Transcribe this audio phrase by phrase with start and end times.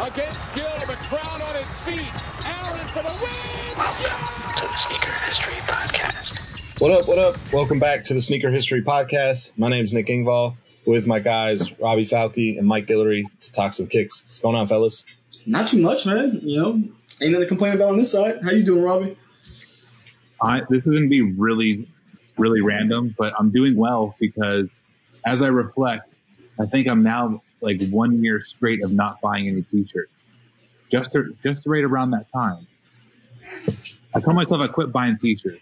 [0.00, 0.64] Against Gill.
[0.88, 2.08] The crowd on its feet.
[2.44, 3.78] Allen for the win.
[3.78, 6.38] Welcome to the Sneaker History Podcast.
[6.80, 7.52] What up, what up?
[7.52, 9.52] Welcome back to the Sneaker History Podcast.
[9.56, 13.86] My name's Nick Engvall with my guys Robbie Falke and Mike Guillory to talk some
[13.86, 14.24] kicks.
[14.24, 15.04] What's going on, fellas?
[15.46, 16.40] Not too much, man.
[16.42, 18.40] You know, ain't nothing to complain about on this side.
[18.42, 19.16] How you doing, Robbie?
[20.42, 21.88] I, this is going to be really,
[22.36, 24.70] really random, but I'm doing well because
[25.24, 26.12] as I reflect,
[26.58, 30.12] I think I'm now like one year straight of not buying any t-shirts.
[30.90, 32.66] Just to, just right around that time.
[34.14, 35.60] I told myself I quit buying t-shirts.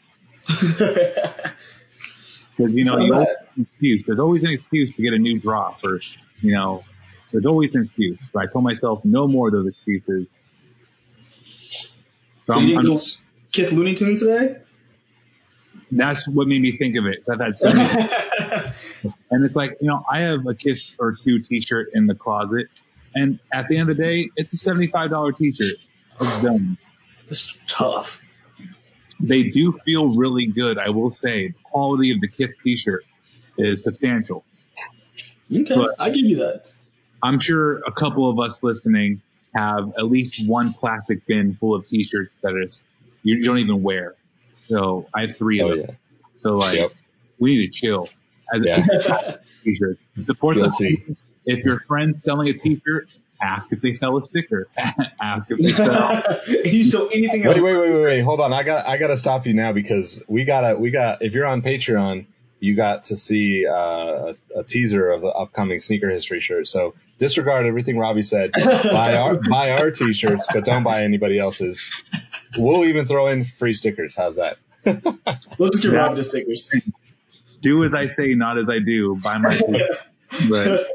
[2.57, 4.05] Because, you know, you always an excuse.
[4.07, 6.01] There's always an excuse to get a new drop or,
[6.41, 6.85] you know,
[7.31, 8.29] there's always an excuse.
[8.33, 10.29] But I told myself no more of those excuses.
[12.45, 12.99] So, you didn't go
[13.53, 14.59] Kith Looney Tune today?
[15.91, 17.23] That's what made me think of it.
[17.31, 18.09] I've had so many.
[19.31, 22.69] and it's like, you know, I have a Kith or two t-shirt in the closet.
[23.15, 25.77] And at the end of the day, it's a $75 t-shirt.
[26.21, 26.79] It's done.
[27.29, 28.21] It's tough.
[29.21, 30.79] They do feel really good.
[30.79, 33.05] I will say the quality of the Kith t-shirt
[33.59, 34.45] is substantial.
[35.55, 36.65] Okay, but I give you that.
[37.23, 39.21] I'm sure a couple of us listening
[39.55, 42.83] have at least one plastic bin full of t-shirts that is
[43.23, 44.15] you don't even wear.
[44.59, 45.87] So I have three Oh, of them.
[45.91, 45.95] yeah.
[46.39, 46.93] So like Yep.
[47.39, 48.09] we need to chill.
[48.53, 49.37] As Yeah.
[49.65, 50.03] t-shirts.
[50.23, 50.97] Support the Guilty.
[50.97, 51.25] teams.
[51.47, 53.09] If your friend's selling a t-shirt,
[53.41, 54.69] ask if they sell a sticker.
[55.21, 56.23] ask if they sell.
[56.65, 57.57] you so anything else?
[57.57, 58.21] Wait, wait, wait, wait, wait.
[58.21, 58.53] Hold on.
[58.53, 61.23] I got, I gotta stop you now because we gotta, we got.
[61.23, 62.27] If you're on Patreon,
[62.61, 66.69] you got to see uh, a, a teaser of the upcoming sneaker history shirt.
[66.69, 68.53] So disregard everything Robbie said.
[68.53, 71.91] buy our, buy our t-shirts, but don't buy anybody else's.
[72.57, 74.15] We'll even throw in free stickers.
[74.15, 74.59] How's that?
[75.59, 76.01] We'll just give Yeah.
[76.05, 76.73] Robbie the stickers.
[77.63, 79.17] Do as I say, not as I do.
[79.17, 79.59] by my.
[80.51, 80.87] But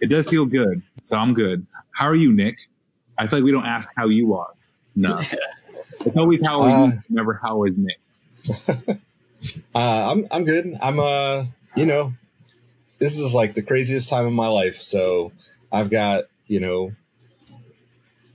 [0.00, 0.82] it does feel good.
[1.02, 1.66] So I'm good.
[1.92, 2.58] How are you, Nick?
[3.18, 4.50] I feel like we don't ask how you are.
[4.96, 5.20] No.
[6.06, 8.00] It's always how are Uh, you, never how is Nick.
[9.74, 10.76] Uh, I'm I'm good.
[10.82, 11.44] I'm uh
[11.74, 12.12] you know
[12.98, 14.80] this is like the craziest time of my life.
[14.82, 15.32] So
[15.72, 16.92] I've got you know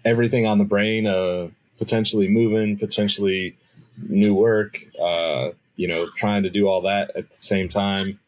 [0.03, 1.05] everything on the brain.
[1.07, 3.55] Uh, potentially moving, potentially
[3.97, 4.79] new work.
[4.99, 8.19] Uh, you know, trying to do all that at the same time.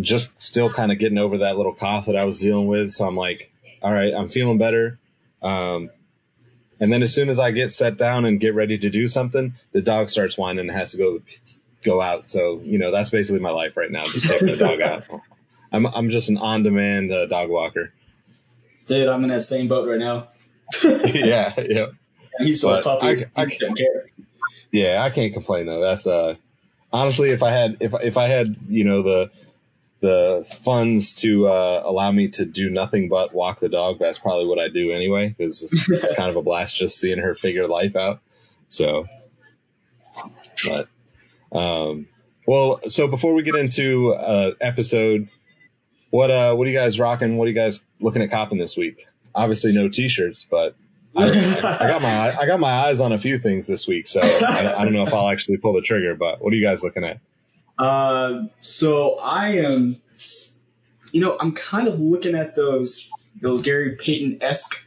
[0.00, 2.90] Just still kind of getting over that little cough that I was dealing with.
[2.90, 3.52] So I'm like,
[3.82, 4.98] all right, I'm feeling better.
[5.42, 5.90] Um,
[6.80, 9.54] and then as soon as I get set down and get ready to do something,
[9.72, 11.20] the dog starts whining and has to go
[11.84, 12.28] go out.
[12.28, 15.04] So you know that's basically my life right now, just taking the dog out.
[15.72, 17.92] I'm I'm just an on-demand uh, dog walker.
[18.86, 20.28] Dude, I'm in that same boat right now.
[20.82, 21.86] yeah, yeah,
[22.38, 23.06] And he's so puppy.
[23.36, 24.06] I- I care.
[24.70, 25.02] Yeah.
[25.02, 25.80] I can't complain though.
[25.80, 26.34] That's uh
[26.92, 29.30] honestly, if I had if if I had you know the
[30.00, 34.46] the funds to uh, allow me to do nothing but walk the dog, that's probably
[34.46, 35.34] what I do anyway.
[35.36, 38.20] Because it's kind of a blast just seeing her figure life out.
[38.68, 39.06] So,
[40.64, 40.88] but
[41.50, 42.06] um,
[42.46, 45.28] well, so before we get into uh, episode,
[46.10, 47.36] what uh, what are you guys rocking?
[47.36, 49.06] What are you guys looking at copping this week?
[49.34, 50.74] Obviously, no t-shirts, but
[51.18, 54.20] I, I got my I got my eyes on a few things this week, so
[54.22, 54.28] I,
[54.62, 56.14] don't- I don't know if I'll actually pull the trigger.
[56.14, 57.20] But what are you guys looking at?
[57.78, 60.00] Uh, so I am,
[61.12, 63.10] you know, I'm kind of looking at those
[63.40, 64.80] those Gary Payton esque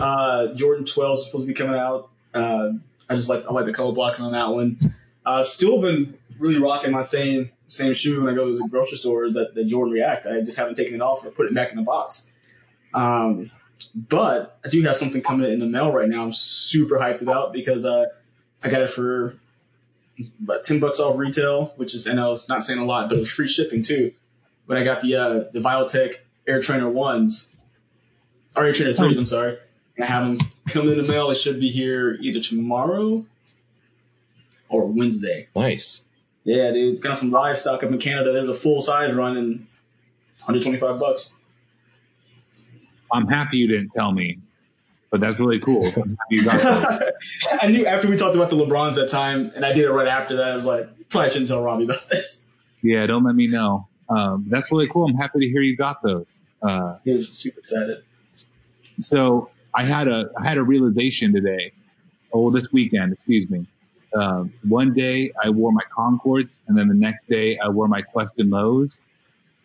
[0.00, 2.10] uh, Jordan 12s supposed to be coming out.
[2.32, 2.72] Uh,
[3.08, 4.78] I just like I like the color blocking on that one.
[5.26, 8.96] Uh, still been really rocking my same same shoe when I go to the grocery
[8.96, 10.26] store that the Jordan React.
[10.26, 12.30] I just haven't taken it off or put it back in the box.
[12.94, 13.50] Um,
[13.94, 16.22] but I do have something coming in the mail right now.
[16.22, 18.06] I'm super hyped about because uh,
[18.62, 19.34] I got it for
[20.42, 23.16] about ten bucks off retail, which is I know it's not saying a lot, but
[23.16, 24.12] it was free shipping too.
[24.66, 26.14] When I got the uh, the Viotech
[26.46, 27.54] Air Trainer ones,
[28.56, 29.18] or Air Trainer threes.
[29.18, 29.58] I'm sorry.
[29.96, 31.28] And I have them coming in the mail.
[31.28, 33.24] They should be here either tomorrow
[34.68, 35.48] or Wednesday.
[35.56, 36.02] Nice.
[36.44, 37.00] Yeah, dude.
[37.00, 38.32] Got 'em from Livestock up in Canada.
[38.32, 39.66] There's a full size run and
[40.44, 41.36] 125 bucks.
[43.12, 44.38] I'm happy you didn't tell me,
[45.10, 45.92] but that's really cool.
[45.96, 47.14] I'm you got that.
[47.62, 50.08] I knew after we talked about the LeBrons that time, and I did it right
[50.08, 50.50] after that.
[50.52, 52.48] I was like, probably shouldn't tell Robbie about this.
[52.82, 53.88] Yeah, don't let me know.
[54.08, 55.06] Um, that's really cool.
[55.08, 56.26] I'm happy to hear you got those.
[56.62, 58.02] Uh, He was super excited.
[59.00, 61.72] so I had a I had a realization today.
[62.32, 63.66] Oh, this weekend, excuse me.
[64.14, 68.02] Um, one day I wore my Concords, and then the next day I wore my
[68.02, 69.00] Question Lows,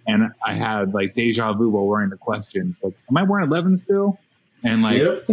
[0.07, 2.79] and I had like deja vu while wearing the questions.
[2.83, 4.19] Like, am I wearing 11 still?
[4.63, 5.29] And like, Yep.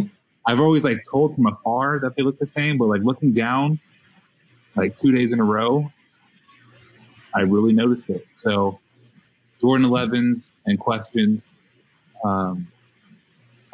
[0.47, 3.79] I've always like told from afar that they look the same, but like looking down,
[4.77, 5.91] like two days in a row,
[7.35, 8.27] I really noticed it.
[8.35, 8.81] So
[9.61, 11.53] Jordan 11s and questions.
[12.25, 12.67] Um,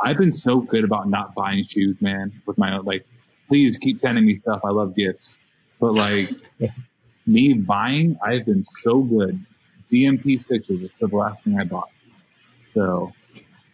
[0.01, 3.07] I've been so good about not buying shoes, man, with my like,
[3.49, 4.61] please keep sending me stuff.
[4.65, 5.39] I love gifts,
[5.81, 6.31] but like
[7.27, 9.45] me buying, I've been so good.
[9.91, 11.91] DMP sixes is the last thing I bought.
[12.75, 13.13] So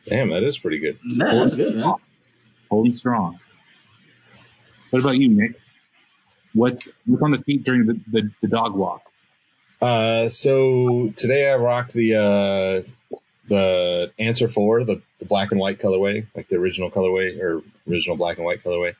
[0.06, 0.98] Damn, that is pretty good.
[1.04, 1.94] Man, that's good, man.
[2.68, 3.38] holding strong.
[4.90, 5.60] What about you, Nick?
[6.54, 9.02] What's what's on the feet during the, the, the dog walk?
[9.80, 13.18] Uh, so today I rocked the uh,
[13.48, 18.16] the Answer Four, the, the black and white colorway, like the original colorway or original
[18.16, 18.94] black and white colorway.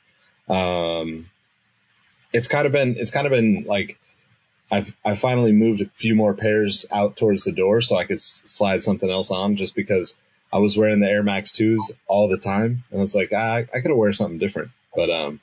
[0.47, 1.29] Um,
[2.31, 3.99] it's kind of been it's kind of been like
[4.73, 8.15] I've I finally moved a few more pairs out towards the door so I could
[8.15, 10.15] s- slide something else on just because
[10.51, 13.67] I was wearing the Air Max twos all the time and I was like I,
[13.71, 15.39] I could wear something different, but um.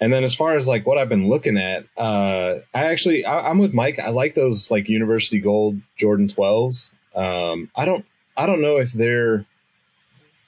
[0.00, 3.48] And then as far as like what I've been looking at, uh, I actually I,
[3.48, 4.00] I'm with Mike.
[4.00, 6.90] I like those like University Gold Jordan 12s.
[7.14, 8.04] Um, I don't
[8.36, 9.44] I don't know if they're.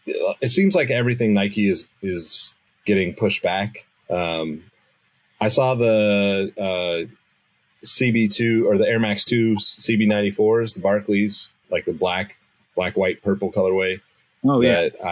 [0.04, 2.54] It seems like everything Nike is is
[2.86, 3.84] getting pushed back.
[4.10, 4.64] Um,
[5.40, 7.12] I saw the uh,
[7.84, 12.36] CB2 or the Air Max 2 CB94s, the Barclays, like the black
[12.74, 14.00] black white purple colorway
[14.44, 15.04] Oh yeah, that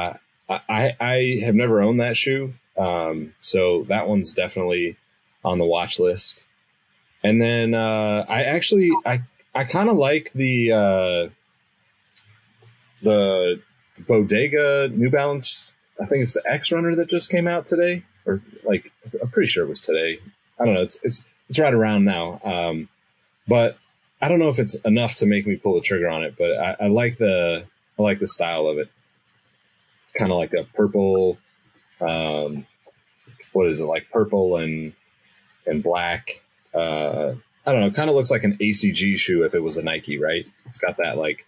[0.49, 4.97] uh, I I have never owned that shoe, um, so that one's definitely
[5.45, 6.47] on the watch list.
[7.23, 9.23] And then uh, I actually I
[9.55, 11.29] I kind of like the uh,
[13.03, 13.63] the
[14.07, 15.73] Bodega New Balance.
[16.01, 18.91] I think it's the X Runner that just came out today, or like
[19.23, 20.19] I'm pretty sure it was today.
[20.59, 20.83] I don't know.
[20.83, 22.41] It's it's it's right around now.
[22.43, 22.89] Um,
[23.47, 23.77] but
[24.23, 26.37] I don't know if it's enough to make me pull the trigger on it.
[26.39, 27.65] But I, I like the
[27.99, 28.89] I like the style of it
[30.17, 31.39] kind of like a purple,
[32.01, 32.67] um,
[33.53, 34.95] what is it like purple and
[35.67, 36.43] and black.
[36.73, 37.35] Uh,
[37.67, 37.91] I don't know.
[37.91, 40.49] Kind of looks like an ACG shoe if it was a Nike, right?
[40.67, 41.45] It's got that like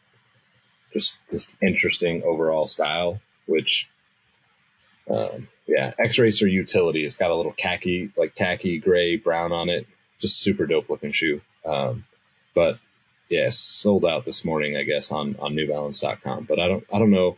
[0.92, 3.88] just just interesting overall style, which
[5.08, 7.04] um, yeah, X Racer utility.
[7.04, 9.86] It's got a little khaki like khaki gray brown on it.
[10.18, 11.40] Just super dope looking shoe.
[11.64, 12.04] Um,
[12.54, 12.78] but
[13.28, 16.44] yeah, sold out this morning, I guess, on on NewBalance.com.
[16.44, 17.36] But I don't I don't know.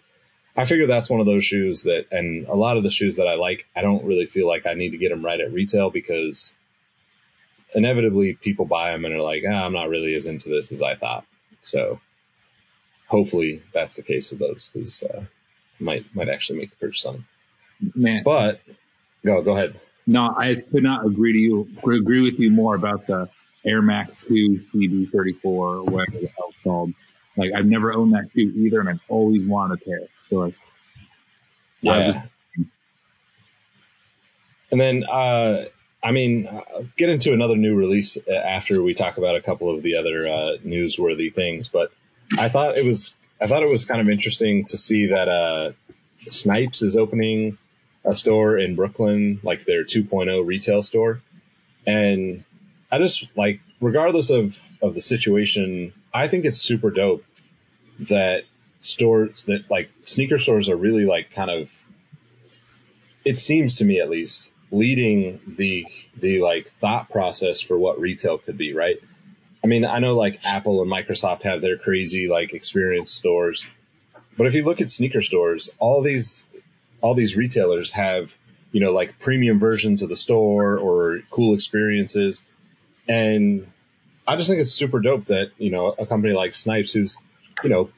[0.57, 3.27] I figure that's one of those shoes that, and a lot of the shoes that
[3.27, 5.91] I like, I don't really feel like I need to get them right at retail
[5.91, 6.55] because
[7.75, 10.81] inevitably people buy them and are like, ah, I'm not really as into this as
[10.81, 11.25] I thought.
[11.63, 11.99] So
[13.09, 15.25] hopefully that's the case with those because uh,
[15.81, 17.27] might might actually make the purchase on them.
[17.95, 18.23] Man.
[18.25, 18.61] But
[19.25, 19.81] go go ahead.
[20.07, 23.29] No, I could not agree to you agree with you more about the
[23.67, 26.93] Air Max 2 CB34 or whatever the hell it's called.
[27.37, 30.01] Like I've never owned that shoe either, and I've always wanted a pair.
[30.31, 30.55] So like,
[31.81, 32.05] Yeah.
[32.07, 32.19] just-
[34.71, 35.67] And then, uh,
[36.03, 39.75] I mean, uh, get into another new release uh, after we talk about a couple
[39.75, 41.69] of the other uh, newsworthy things.
[41.69, 41.93] But
[42.37, 45.73] I thought it was, I thought it was kind of interesting to see that uh,
[46.27, 47.57] Snipes is opening
[48.05, 51.23] a store in Brooklyn, like their 2.0 retail store,
[51.87, 52.45] and
[52.91, 57.25] I just like, regardless of of the situation, I think it's super dope
[58.01, 58.45] that
[58.81, 61.73] stores that like sneaker stores are really like kind of
[63.25, 65.87] it seems to me at least leading the
[66.19, 68.97] the like thought process for what retail could be right?
[69.63, 73.65] I mean i know like apple and microsoft have their crazy like experience stores
[74.37, 76.45] but if you look at sneaker stores all these
[77.05, 78.37] all these retailers have
[78.73, 82.43] you know like premium versions of the store or cool experiences
[83.09, 83.67] and
[84.27, 87.17] i just think it's super dope that you know a company like snipes who's
[87.63, 87.91] you know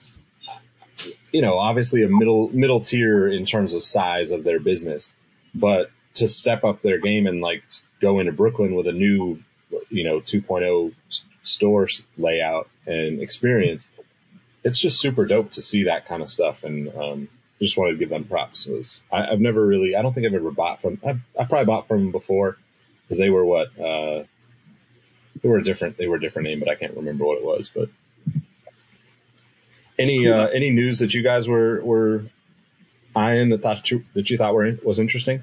[1.33, 5.13] you know, obviously a middle middle tier in terms of size of their business,
[5.55, 7.63] but to step up their game and like
[8.01, 9.39] go into Brooklyn with a new,
[9.91, 10.95] you know, 2.0
[11.43, 13.91] store layout and experience,
[14.65, 16.65] it's just super dope to see that kind of stuff.
[16.65, 17.29] And um,
[17.65, 18.67] just wanted to give them props.
[18.67, 21.45] It was I, I've never really I don't think I've ever bought from I, I
[21.45, 22.57] probably bought from them before
[23.03, 24.25] because they were what uh
[25.43, 27.45] they were a different they were a different name but I can't remember what it
[27.45, 27.89] was but
[29.99, 32.25] any uh any news that you guys were were
[33.15, 35.43] eyeing that thought you, that you thought were was interesting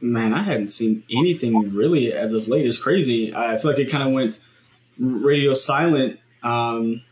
[0.00, 2.64] Man, I hadn't seen anything really as of late.
[2.64, 3.34] It's crazy.
[3.34, 4.38] I feel like it kind of went
[4.96, 7.02] radio silent um,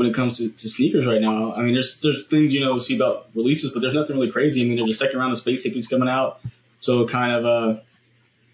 [0.00, 1.52] when it comes to, to sneakers right now.
[1.52, 4.62] I mean, there's there's things you know see about releases, but there's nothing really crazy.
[4.62, 6.40] I mean, there's a second round of space hippies coming out,
[6.78, 7.80] so kind of uh,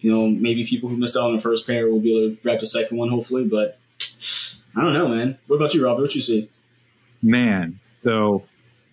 [0.01, 2.41] you know, maybe people who missed out on the first pair will be able to
[2.41, 3.45] grab the second one, hopefully.
[3.45, 3.79] But
[4.75, 5.37] I don't know, man.
[5.47, 6.01] What about you, Robert?
[6.01, 6.49] What you see?
[7.21, 8.43] Man, so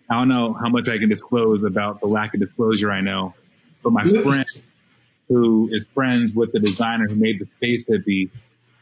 [0.09, 3.35] I don't know how much I can disclose about the lack of disclosure I know,
[3.83, 4.47] but my friend
[5.27, 8.31] who is friends with the designer who made the space hippie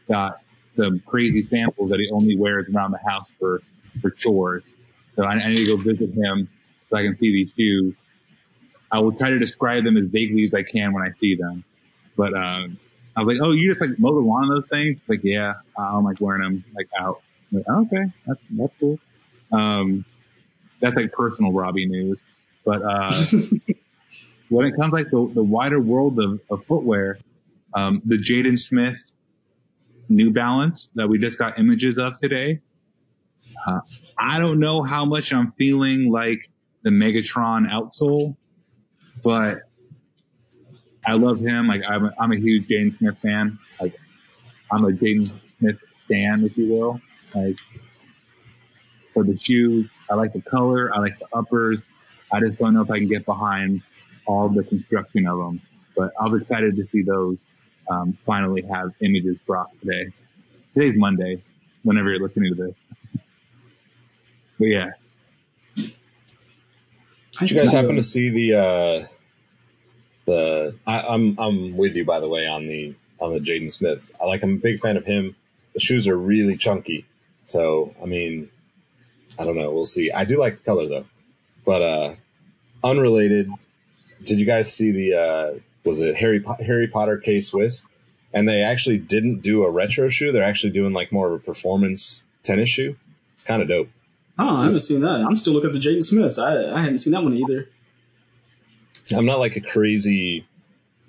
[0.07, 0.42] got
[0.73, 3.61] some crazy samples that he only wears around the house for,
[4.01, 4.73] for chores.
[5.15, 6.49] So I, I need to go visit him
[6.89, 7.95] so I can see these shoes.
[8.91, 11.63] I will try to describe them as vaguely as I can when I see them.
[12.15, 12.79] But, um,
[13.15, 14.99] I was like, oh, you just like mow the lawn on those things?
[15.07, 17.21] Like, yeah, I don't like wearing them like out.
[17.51, 18.99] I'm like, okay, that's, that's cool.
[19.51, 20.05] Um,
[20.81, 22.19] that's like personal Robbie news.
[22.65, 23.13] But, uh,
[24.49, 27.19] when it comes like the, the wider world of, of footwear,
[27.75, 29.12] um, the Jaden Smith
[30.09, 32.61] New Balance that we just got images of today.
[33.67, 33.79] Uh,
[34.17, 36.49] I don't know how much I'm feeling like
[36.83, 38.35] the Megatron outsole,
[39.23, 39.61] but
[41.05, 41.67] I love him.
[41.67, 43.59] Like I'm a, I'm a huge Jaden Smith fan.
[43.79, 43.95] Like
[44.71, 47.01] I'm a Jaden Smith stan, if you will.
[47.33, 47.57] Like
[49.13, 50.91] for the shoes, I like the color.
[50.93, 51.85] I like the uppers.
[52.31, 53.81] I just don't know if I can get behind
[54.25, 55.61] all the construction of them,
[55.95, 57.45] but I was excited to see those
[57.89, 60.11] um, finally have images brought today.
[60.73, 61.43] Today's Monday,
[61.83, 62.85] whenever you're listening to this.
[64.59, 64.89] But yeah.
[67.39, 69.07] Did you guys happen to see the uh
[70.25, 74.13] the I, I'm I'm with you by the way on the on the Jaden Smiths.
[74.21, 75.35] I like I'm a big fan of him.
[75.73, 77.05] The shoes are really chunky.
[77.43, 78.49] So I mean
[79.37, 80.11] I don't know, we'll see.
[80.11, 81.05] I do like the color though.
[81.65, 82.15] But uh
[82.83, 83.49] unrelated,
[84.23, 87.85] did you guys see the uh was it Harry po- Harry Potter K Swiss?
[88.33, 90.31] And they actually didn't do a retro shoe.
[90.31, 92.95] They're actually doing like more of a performance tennis shoe.
[93.33, 93.89] It's kind of dope.
[94.39, 95.23] Oh, I haven't seen that.
[95.27, 96.39] I'm still looking at the Jaden Smiths.
[96.39, 97.69] I I hadn't seen that one either.
[99.11, 100.47] I'm not like a crazy,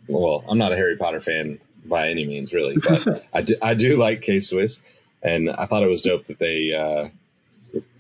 [0.09, 3.75] well, I'm not a Harry Potter fan by any means, really, but I do, I
[3.75, 4.83] do like K Swiss,
[5.23, 7.09] and I thought it was dope that they uh,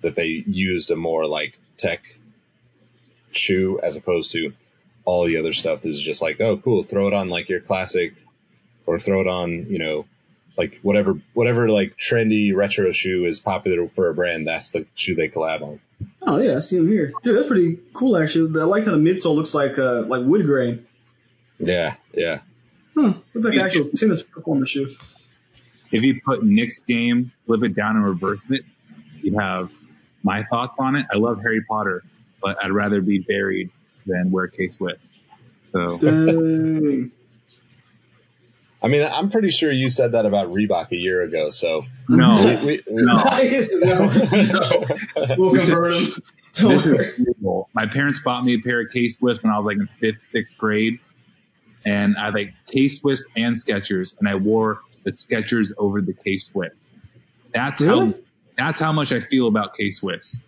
[0.02, 2.02] that they used a more like tech
[3.30, 4.52] shoe as opposed to
[5.04, 8.14] all the other stuff is just like, oh, cool, throw it on like your classic,
[8.86, 10.06] or throw it on, you know,
[10.56, 14.46] like whatever whatever like trendy retro shoe is popular for a brand.
[14.46, 15.80] That's the shoe they collab on.
[16.22, 17.36] Oh yeah, I see them here, dude.
[17.36, 18.60] That's pretty cool actually.
[18.60, 20.86] I like how the midsole looks like uh like wood grain.
[21.58, 22.40] Yeah, yeah.
[22.94, 24.94] Huh, looks like an actual tennis performance shoe.
[25.90, 28.64] If you put Nick's game, flip it down and reverse it,
[29.22, 29.72] you have
[30.22, 31.06] my thoughts on it.
[31.12, 32.02] I love Harry Potter,
[32.42, 33.70] but I'd rather be buried
[34.06, 34.94] than wear K Swiss.
[35.64, 37.10] So Dang.
[38.82, 41.48] I mean, I'm pretty sure you said that about Reebok a year ago.
[41.50, 43.14] So no, we, we, no.
[43.80, 44.06] no,
[44.42, 44.84] no.
[45.38, 46.22] We'll convert them.
[46.52, 47.06] Don't This worry.
[47.06, 47.68] is illegal.
[47.72, 50.28] My parents bought me a pair of K Swiss when I was like in fifth,
[50.30, 50.98] sixth grade.
[51.86, 56.12] And I had like K Swiss and Skechers and I wore the Skechers over the
[56.14, 56.88] K Swiss.
[57.52, 58.06] That's Really?
[58.08, 58.14] how,
[58.56, 60.42] that's how much I feel about K Swiss.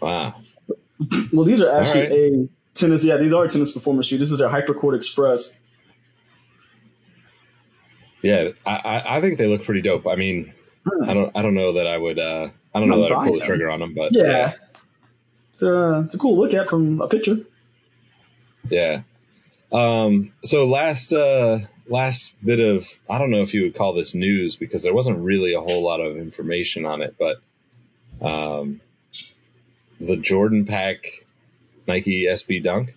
[0.00, 0.36] wow.
[1.32, 2.12] Well, these are actually right.
[2.12, 3.04] a tennis.
[3.04, 4.18] Yeah, these are tennis performance shoe.
[4.18, 5.58] This is their Hypercourt Express.
[8.22, 10.06] Yeah, I, I, think they look pretty dope.
[10.06, 10.52] I mean,
[10.84, 11.08] Hmm.
[11.08, 13.38] I don't I don't know that I would uh I don't know that I'd pull
[13.38, 14.52] the trigger on them, but Yeah.
[15.58, 17.36] They're, uh, it's a cool look at from a picture.
[18.68, 19.02] yeah.
[19.70, 20.32] Um.
[20.44, 24.56] So last uh last bit of I don't know if you would call this news
[24.56, 27.40] because there wasn't really a whole lot of information on it, but
[28.20, 28.80] um
[30.00, 31.21] the Jordan Pack
[31.86, 32.94] Nike SB Dunk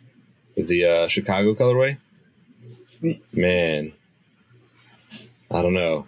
[0.56, 1.98] with the uh, Chicago colorway.
[3.34, 3.94] Man,
[5.52, 6.08] I don't know.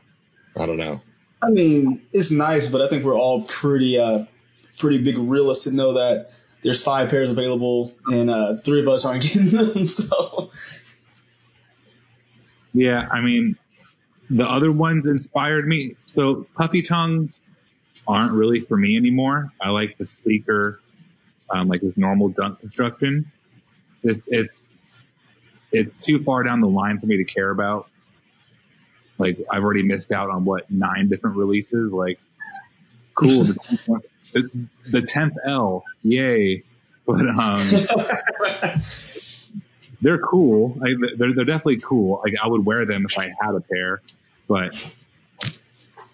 [0.55, 1.01] I don't know.
[1.41, 4.25] I mean, it's nice, but I think we're all pretty, uh,
[4.79, 6.31] pretty big realists to know that
[6.63, 9.87] there's five pairs available and uh, three of us aren't getting them.
[9.87, 10.51] So
[12.73, 13.57] Yeah, I mean,
[14.29, 15.95] the other ones inspired me.
[16.05, 17.41] So puffy tongues
[18.07, 19.51] aren't really for me anymore.
[19.61, 20.79] I like the sleeker,
[21.49, 23.31] um, like this normal dunk construction.
[24.03, 24.71] It's, it's,
[25.71, 27.89] it's too far down the line for me to care about.
[29.17, 31.91] Like I've already missed out on what nine different releases.
[31.91, 32.19] Like
[33.15, 33.43] cool.
[34.33, 35.83] the, the 10th L.
[36.03, 36.63] Yay.
[37.05, 37.61] but um,
[40.01, 40.75] they're cool.
[40.77, 42.21] Like, they're they're definitely cool.
[42.23, 44.01] Like I would wear them if I had a pair,
[44.47, 44.75] but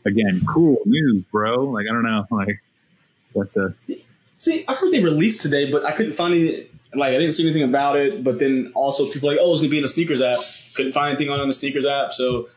[0.05, 1.65] again, cool news, bro.
[1.65, 2.61] Like I don't know, like
[3.33, 3.75] what the
[4.35, 6.67] See, I heard they released today, but I couldn't find any.
[6.95, 8.23] Like, I didn't see anything about it.
[8.23, 10.37] But then also people like, oh, it's gonna be in the sneakers app.
[10.75, 12.13] Couldn't find anything on the sneakers app.
[12.13, 12.49] So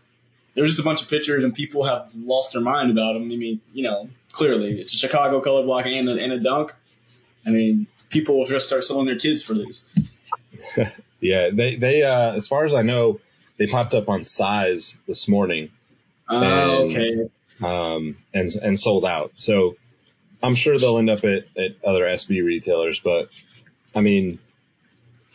[0.54, 3.24] there's just a bunch of pictures, and people have lost their mind about them.
[3.30, 6.74] I mean, you know, clearly it's a Chicago color block and a, and a dunk.
[7.46, 9.84] I mean, people will just start selling their kids for these.
[11.18, 13.20] Yeah, they they uh, as far as I know,
[13.56, 15.70] they popped up on size this morning.
[16.28, 16.42] Oh,
[16.84, 17.30] And- okay.
[17.64, 19.32] um, and and sold out.
[19.36, 19.76] So
[20.42, 23.00] I'm sure they'll end up at, at other SB retailers.
[23.00, 23.30] But
[23.94, 24.38] I mean,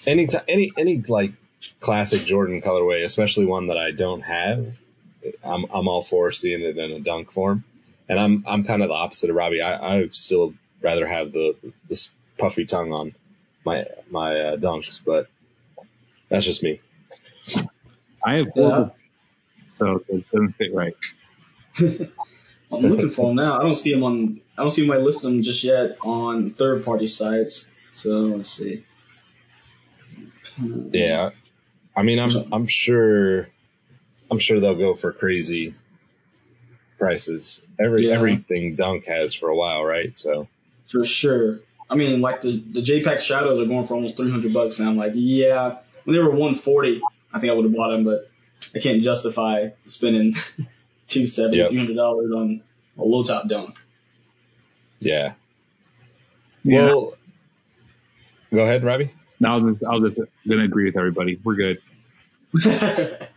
[0.06, 1.34] any ti any any like
[1.80, 4.74] classic Jordan colorway, especially one that I don't have,
[5.44, 7.64] I'm I'm all for seeing it in a dunk form.
[8.10, 9.62] And I'm I'm kind of the opposite of Robbie.
[9.62, 11.56] I I still rather have the
[11.90, 13.14] this puffy tongue on
[13.66, 15.28] my my uh, dunks, but
[16.30, 16.80] that's just me.
[18.24, 18.90] I have Yeah.
[19.70, 20.96] so it doesn't fit right.
[22.72, 23.60] I'm looking for them now.
[23.60, 24.42] I don't see them on.
[24.58, 27.70] I don't see my list them just yet on third party sites.
[27.92, 28.84] So let's see.
[30.92, 31.32] Yeah,
[31.96, 33.50] I mean, I'm I'm sure,
[34.30, 35.74] I'm sure they'll go for crazy
[36.98, 37.62] prices.
[37.80, 38.16] Every Yeah.
[38.16, 40.18] everything Dunk has for a while, right?
[40.18, 40.48] So
[40.88, 41.60] For sure.
[41.90, 44.98] I mean, like the the J-Pack shadows are going for almost 300 bucks, and I'm
[44.98, 45.78] like, yeah.
[46.04, 47.02] When they were 140,
[47.34, 48.30] I think I would have bought them, but
[48.74, 50.34] I can't justify spending
[51.12, 51.70] 270 Yep.
[51.72, 52.62] 300 dollars on
[52.98, 53.76] a low top dunk.
[55.00, 55.34] yeah.
[56.64, 56.86] Yeah.
[56.86, 57.14] Well,
[58.54, 59.12] go ahead, Robbie.
[59.40, 61.40] No, I was just, I was just gonna agree with everybody.
[61.44, 61.80] We're good.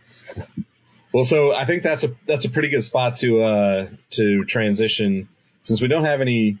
[1.13, 5.29] Well, so I think that's a that's a pretty good spot to uh to transition
[5.61, 6.57] since we don't have any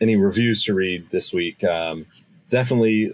[0.00, 1.62] any reviews to read this week.
[1.62, 2.06] Um,
[2.48, 3.12] definitely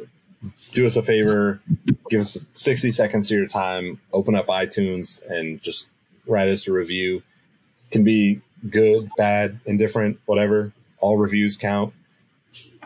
[0.73, 1.61] do us a favor,
[2.09, 5.89] give us 60 seconds of your time, open up iTunes and just
[6.27, 7.23] write us a review.
[7.91, 10.73] Can be good, bad, indifferent, whatever.
[10.99, 11.95] All reviews count.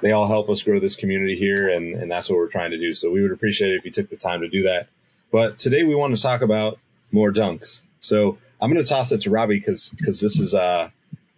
[0.01, 2.79] They all help us grow this community here, and, and that's what we're trying to
[2.79, 2.95] do.
[2.95, 4.89] So we would appreciate it if you took the time to do that.
[5.31, 6.79] But today we want to talk about
[7.13, 7.83] more dunks.
[7.99, 10.91] So I'm going to toss it to Robbie because because this is uh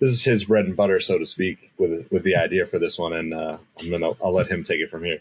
[0.02, 2.98] this is his bread and butter, so to speak, with with the idea for this
[2.98, 5.18] one, and uh, I'm gonna I'll let him take it from here.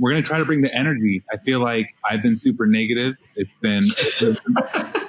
[0.00, 1.22] We're gonna try to bring the energy.
[1.32, 3.16] I feel like I've been super negative.
[3.36, 4.40] It's been it,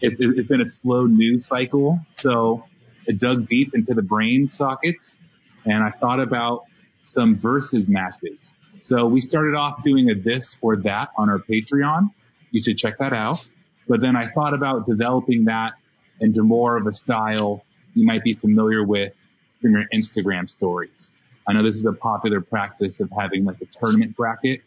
[0.00, 2.64] it, it's been a slow news cycle, so
[3.06, 5.18] it dug deep into the brain sockets,
[5.64, 6.64] and I thought about
[7.04, 8.54] some versus matches.
[8.82, 12.10] So we started off doing a this or that on our Patreon.
[12.50, 13.46] You should check that out.
[13.88, 15.74] But then I thought about developing that
[16.20, 19.12] into more of a style you might be familiar with
[19.60, 21.12] from your Instagram stories.
[21.46, 24.60] I know this is a popular practice of having like a tournament bracket.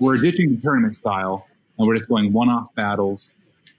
[0.00, 1.46] We're ditching the tournament style
[1.78, 3.32] and we're just going one-off battles.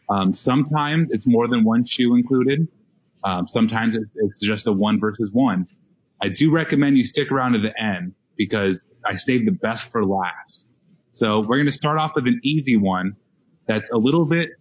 [0.09, 2.67] Um, sometimes it's more than one shoe included.
[3.23, 5.65] Um, sometimes it's, it's just a one versus one.
[6.21, 10.05] I do recommend you stick around to the end because I saved the best for
[10.05, 10.65] last.
[11.11, 13.15] So we're going to start off with an easy one
[13.67, 14.51] that's a little bit,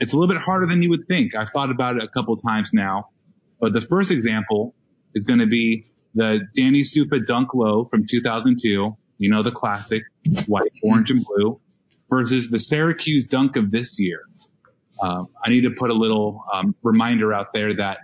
[0.00, 1.34] it's a little bit harder than you would think.
[1.34, 3.10] I've thought about it a couple times now,
[3.60, 4.74] but the first example
[5.14, 8.96] is going to be the Danny Supa Dunk Low from 2002.
[9.18, 10.02] You know, the classic
[10.46, 11.60] white, orange, and blue
[12.10, 14.20] versus the Syracuse Dunk of this year.
[15.02, 17.98] Um, I need to put a little um, reminder out there that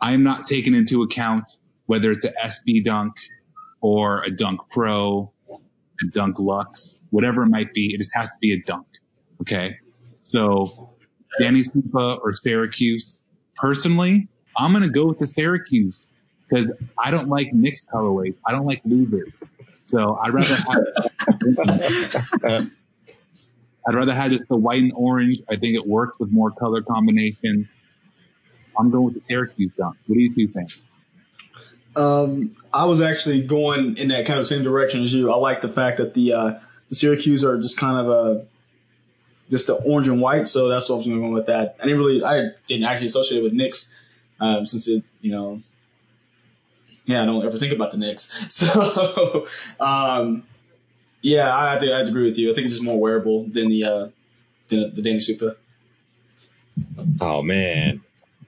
[0.00, 1.50] I am not taking into account
[1.86, 3.14] whether it's a SB Dunk
[3.80, 7.94] or a Dunk Pro, a Dunk Lux, whatever it might be.
[7.94, 8.86] It just has to be a dunk.
[9.40, 9.78] Okay.
[10.20, 10.90] So
[11.40, 13.24] Danny Supa or Syracuse.
[13.56, 16.08] Personally, I'm going to go with the Syracuse
[16.48, 18.36] because I don't like mixed colorways.
[18.46, 19.32] I don't like losers.
[19.82, 20.54] So I'd rather
[22.42, 22.70] have,
[23.86, 25.40] I'd rather have just the white and orange.
[25.48, 27.66] I think it works with more color combinations.
[28.78, 29.96] I'm going with the Syracuse dunk.
[30.06, 30.70] What do you two think?
[31.94, 35.30] Um, I was actually going in that kind of same direction as you.
[35.30, 38.46] I like the fact that the uh, the Syracuse are just kind of a
[39.50, 41.76] just the orange and white, so that's what I was going to go with that.
[41.78, 43.94] I didn't really, I didn't actually associate it with Knicks,
[44.40, 45.60] um, since it, you know,
[47.04, 48.46] yeah, I don't ever think about the Knicks.
[48.48, 49.46] So,
[49.78, 50.44] um,
[51.22, 52.50] yeah, I have to, I have to agree with you.
[52.50, 54.08] I think it's just more wearable than the uh,
[54.68, 55.56] than the Danny Supa.
[57.20, 58.02] Oh man,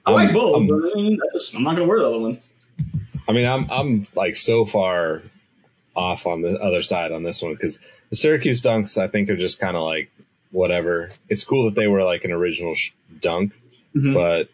[0.04, 2.06] I like I'm- both, I'm- but I mean, just, I'm not going to wear the
[2.08, 2.38] other one.
[3.28, 5.22] I mean, I'm I'm like so far
[5.96, 7.78] off on the other side on this one because
[8.10, 10.10] the Syracuse dunks I think are just kind of like
[10.50, 11.10] whatever.
[11.28, 13.52] It's cool that they were like an original sh- dunk,
[13.94, 14.14] Mhm.
[14.14, 14.48] but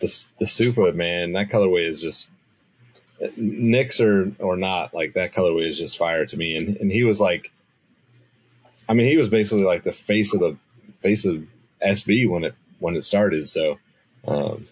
[0.00, 2.30] the the Supa man, that colorway is just
[3.36, 6.56] Knicks or or not, like that colorway is just fire to me.
[6.56, 7.50] And and he was like,
[8.88, 10.56] I mean, he was basically like the face of the
[11.00, 11.46] face of
[11.84, 13.46] SB when it when it started.
[13.46, 13.78] So
[14.26, 14.66] um,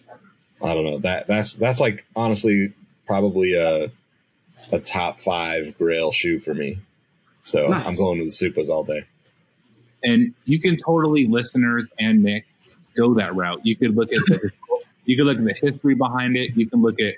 [0.61, 2.73] I don't know that that's that's like honestly
[3.05, 3.91] probably a
[4.71, 6.79] a top five Grail shoe for me.
[7.41, 7.85] So Nice.
[7.85, 9.05] I'm going with the Supas all day.
[10.03, 12.45] And you can totally, listeners and Nick,
[12.95, 13.61] go that route.
[13.63, 14.51] You could look at the,
[15.05, 16.55] you can look at the history behind it.
[16.55, 17.15] You can look at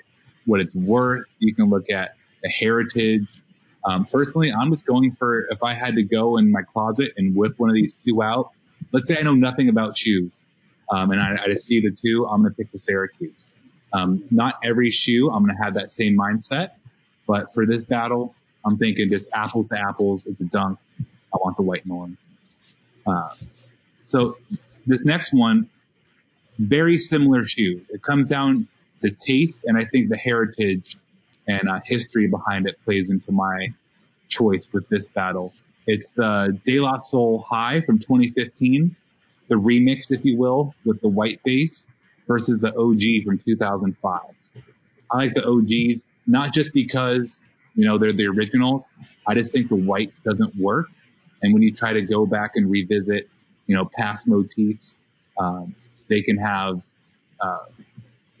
[0.50, 1.26] what it's worth.
[1.38, 3.28] You can look at the heritage.
[3.84, 7.36] Um, personally, I'm just going for if I had to go in my closet and
[7.36, 8.50] whip one of these two out.
[8.90, 10.32] Let's say I know nothing about shoes,
[10.90, 12.26] um, and I, I just see the two.
[12.26, 13.46] I'm going to pick the Syracuse.
[13.92, 16.70] Um, not every shoe I'm going to have that same mindset,
[17.28, 18.34] but for this battle,
[18.64, 20.26] I'm thinking just apples to apples.
[20.26, 20.80] It's a dunk.
[21.32, 22.16] I want the white and.
[23.06, 23.30] Uh,
[24.02, 24.36] so
[24.86, 25.68] this next one,
[26.58, 27.86] very similar shoes.
[27.88, 28.66] It comes down
[29.00, 30.96] to taste, and I think the heritage
[31.48, 33.72] and uh, history behind it plays into my
[34.28, 35.52] choice with this battle.
[35.86, 38.94] It's the De La Soul High from 2015,
[39.48, 41.86] the remix, if you will, with the white base
[42.28, 44.20] versus the OG from 2005.
[45.10, 47.40] I like the OGs not just because
[47.74, 48.88] you know they're the originals.
[49.26, 50.86] I just think the white doesn't work,
[51.42, 53.28] and when you try to go back and revisit,
[53.66, 54.98] you know, past motifs,
[55.38, 55.74] um,
[56.08, 56.80] they can have
[57.40, 57.64] uh,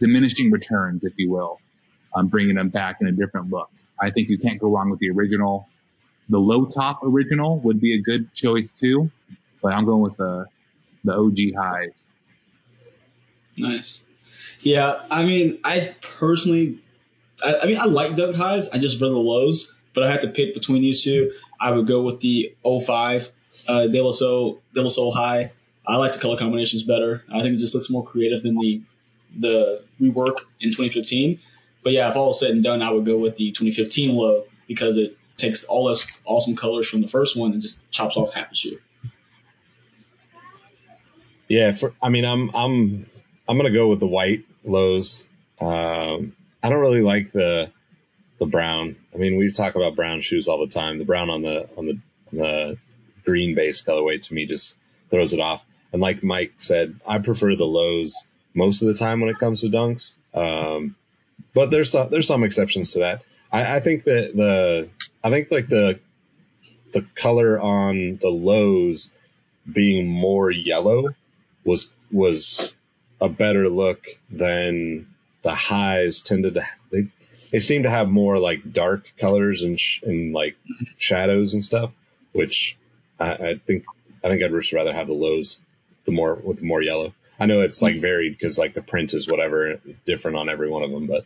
[0.00, 1.60] diminishing returns, if you will,
[2.14, 3.70] um, bringing them back in a different look.
[4.00, 5.68] I think you can't go wrong with the original.
[6.28, 9.10] The low top original would be a good choice too,
[9.62, 10.46] but I'm going with the
[11.04, 12.06] the OG highs.
[13.56, 14.02] Nice.
[14.60, 16.78] Yeah, I mean, I personally,
[17.44, 18.70] I, I mean, I like Dunk Highs.
[18.70, 21.32] I just run the lows, but I have to pick between these two.
[21.58, 23.30] I would go with the 05
[23.68, 25.52] uh, De La Soul, De La Soul High.
[25.86, 27.24] I like the color combinations better.
[27.32, 28.82] I think it just looks more creative than the
[29.38, 31.40] the rework in 2015.
[31.82, 34.44] But yeah, if all is said and done, I would go with the 2015 low
[34.66, 38.32] because it takes all those awesome colors from the first one and just chops off
[38.32, 38.78] half the shoe.
[41.48, 43.06] Yeah, for, I mean, I'm I'm
[43.48, 45.26] I'm gonna go with the white lows.
[45.60, 47.72] Um, I don't really like the
[48.38, 48.96] the brown.
[49.14, 50.98] I mean, we talk about brown shoes all the time.
[50.98, 51.98] The brown on the on the,
[52.32, 52.78] the
[53.24, 54.76] green base colorway to me just
[55.10, 55.62] throws it off.
[55.92, 59.60] And like Mike said, I prefer the lows most of the time when it comes
[59.60, 60.14] to dunks.
[60.34, 60.96] Um,
[61.54, 63.22] but there's some, there's some exceptions to that.
[63.52, 64.88] I, I think that the
[65.22, 66.00] I think like the
[66.92, 69.10] the color on the lows
[69.70, 71.14] being more yellow
[71.64, 72.72] was was
[73.20, 75.06] a better look than
[75.42, 76.66] the highs tended to.
[76.90, 77.08] They
[77.50, 80.56] they seem to have more like dark colors and sh- and like
[80.96, 81.92] shadows and stuff,
[82.32, 82.76] which
[83.18, 83.84] I, I think
[84.22, 85.60] I think I'd rather have the lows,
[86.04, 87.14] the more with the more yellow.
[87.40, 90.82] I know it's like varied because like the print is whatever different on every one
[90.82, 91.24] of them, but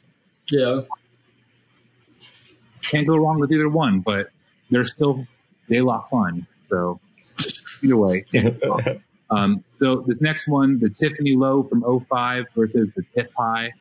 [0.50, 0.82] Yeah.
[2.82, 4.30] Can't go wrong with either one, but
[4.70, 5.26] they're still
[5.68, 6.46] they a lot fun.
[6.68, 7.00] So
[7.82, 8.62] either way, can't.
[9.30, 13.72] Um, so this next one, the Tiffany Low from 05 versus the Tiff High.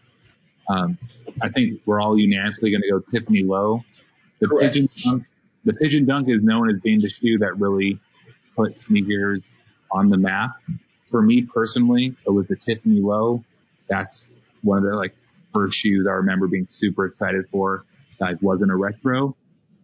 [0.70, 0.98] Um,
[1.42, 3.84] I think we're all unanimously going to go Tiffany Low.
[4.40, 4.74] The Correct.
[4.74, 5.26] pigeon dunk,
[5.66, 8.00] the pigeon dunk is known as being the shoe that really
[8.56, 9.54] put sneakers
[9.92, 10.52] on the map.
[11.14, 13.44] For me personally, it was the Tiffany Low.
[13.88, 14.30] That's
[14.64, 15.14] one of the like
[15.54, 17.86] first shoes I remember being super excited for.
[18.20, 19.36] Like wasn't a retro.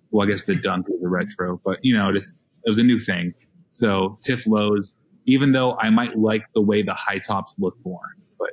[0.10, 2.32] Well, I guess the dunk was a retro, but you know, just
[2.66, 3.36] it was a new thing.
[3.74, 4.96] So Tiff Lows,
[5.28, 8.02] even though I might like the way the high tops look more,
[8.40, 8.50] but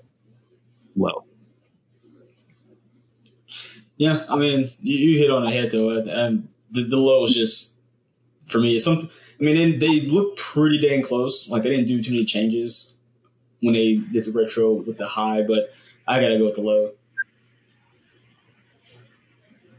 [0.97, 1.25] low.
[3.97, 7.35] Yeah, I mean, you, you hit on a head though, and the, the low is
[7.35, 7.73] just
[8.49, 8.79] for me.
[8.79, 9.09] Something.
[9.39, 11.51] I mean, they, they look pretty dang close.
[11.51, 12.95] Like they didn't do too many changes
[13.61, 15.73] when they did the retro with the high, but
[16.07, 16.93] I gotta go with the low.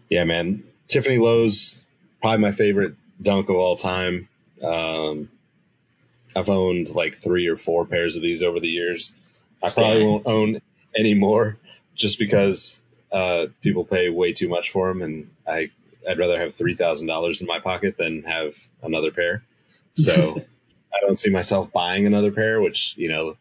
[0.09, 1.79] yeah, man, Tiffany Low's
[2.21, 4.29] probably my favorite dunk of all time.
[4.63, 5.29] Um,
[6.35, 9.13] I've owned like three or four pairs of these over the years.
[9.61, 10.61] I probably won't own
[10.95, 11.57] any more
[11.95, 12.79] just because
[13.11, 15.71] uh, people pay way too much for them, and I
[16.07, 19.43] I'd rather have three thousand dollars in my pocket than have another pair.
[19.97, 20.37] So
[20.93, 23.37] I don't see myself buying another pair, which you know,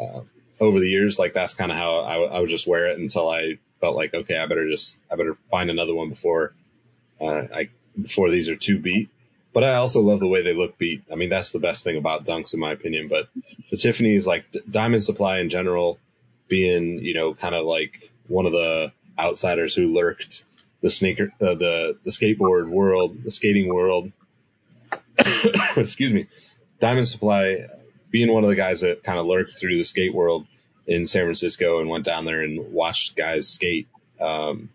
[0.00, 0.20] uh,
[0.60, 2.98] over the years, like that's kind of how I, w- I would just wear it
[2.98, 6.54] until I felt like okay, I better just I better find another one before
[7.20, 7.68] uh, I
[8.00, 9.10] before these are too beat.
[9.52, 11.04] But I also love the way they look beat.
[11.10, 13.08] I mean, that's the best thing about dunks in my opinion.
[13.08, 13.28] But
[13.70, 15.98] the Tiffany's like D- Diamond Supply in general,
[16.48, 20.44] being you know kind of like one of the outsiders who lurked
[20.82, 24.12] the sneaker, uh, the the skateboard world, the skating world.
[25.76, 26.26] Excuse me,
[26.80, 27.66] Diamond Supply
[28.10, 30.46] being one of the guys that kind of lurked through the skate world
[30.86, 33.88] in San Francisco and went down there and watched guys skate.
[34.20, 34.70] Um,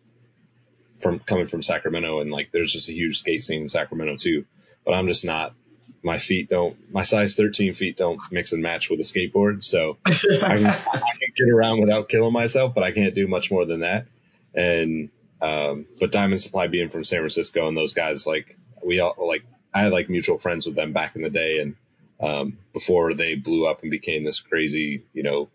[1.03, 4.45] from coming from Sacramento and like there's just a huge skate scene in Sacramento too.
[4.83, 5.53] But I'm just not.
[6.01, 6.75] My feet don't.
[6.91, 10.67] My size 13 feet don't mix and match with a skateboard, so I can, I
[10.67, 14.07] can get around without killing myself, but I can't do much more than that.
[14.53, 15.09] And
[15.41, 19.45] um, but Diamond Supply being from San Francisco and those guys like we all like
[19.73, 21.75] I had like mutual friends with them back in the day and
[22.21, 25.49] um, before they blew up and became this crazy you know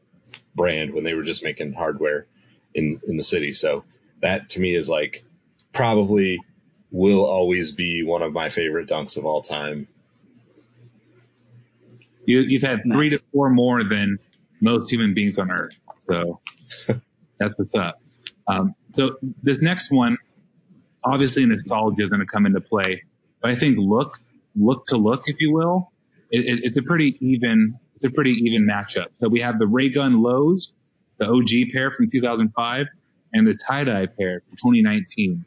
[0.54, 2.26] brand when they were just making hardware
[2.74, 3.52] in in the city.
[3.54, 3.84] So
[4.22, 5.24] that to me is like
[5.72, 6.40] probably
[6.90, 9.88] will always be one of my favorite dunks of all time.
[12.26, 12.96] You, you've had Nice.
[12.96, 14.18] three to four more than
[14.60, 15.76] most human beings on Earth.
[16.08, 16.40] So
[17.38, 18.00] that's what's up.
[18.46, 20.18] Um, so this next one,
[21.04, 23.04] obviously nostalgia is going to come into play,
[23.40, 24.18] but I think look,
[24.56, 25.92] look to look, if you will,
[26.30, 29.06] it, it, it's a pretty even, it's a pretty even matchup.
[29.14, 30.74] So we have the Ray Gun Lows,
[31.18, 32.86] the OG pair from 2005,
[33.32, 35.44] and the tie dye pair from 2019.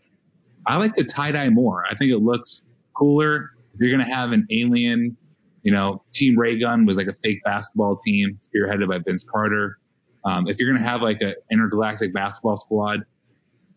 [0.65, 1.83] I like the tie dye more.
[1.89, 2.61] I think it looks
[2.93, 3.51] cooler.
[3.73, 5.17] If you're going to have an alien,
[5.63, 9.77] you know, Team Ray Gun was like a fake basketball team spearheaded by Vince Carter.
[10.23, 13.05] Um, if you're going to have like an intergalactic basketball squad,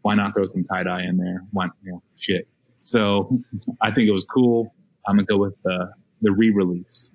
[0.03, 1.42] why not throw some tie dye in there?
[1.53, 2.46] Why, you know, shit.
[2.84, 3.40] So
[3.80, 4.74] I think it was cool.
[5.06, 7.10] I'm to go with the, the re-release.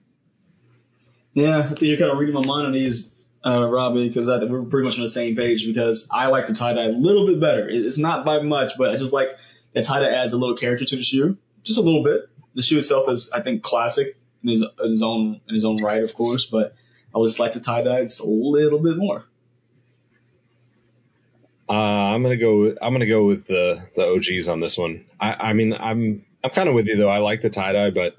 [1.33, 3.13] Yeah, I think you're kind of reading my mind on these,
[3.45, 6.73] uh, Robbie, because we're pretty much on the same page because I like the tie
[6.73, 7.69] dye a little bit better.
[7.69, 9.29] It's not by much, but I just like
[9.73, 12.29] the tie dye adds a little character to the shoe, just a little bit.
[12.55, 15.77] The shoe itself is, I think, classic in his, in his own in his own
[15.77, 16.73] right, of course, but
[17.13, 19.23] I would just like the tie dye just a little bit more.
[21.69, 22.61] Uh, I'm gonna go.
[22.61, 25.05] With, I'm gonna go with the the OGs on this one.
[25.19, 27.09] I, I mean, I'm I'm kind of with you though.
[27.09, 28.15] I like the tie dye, but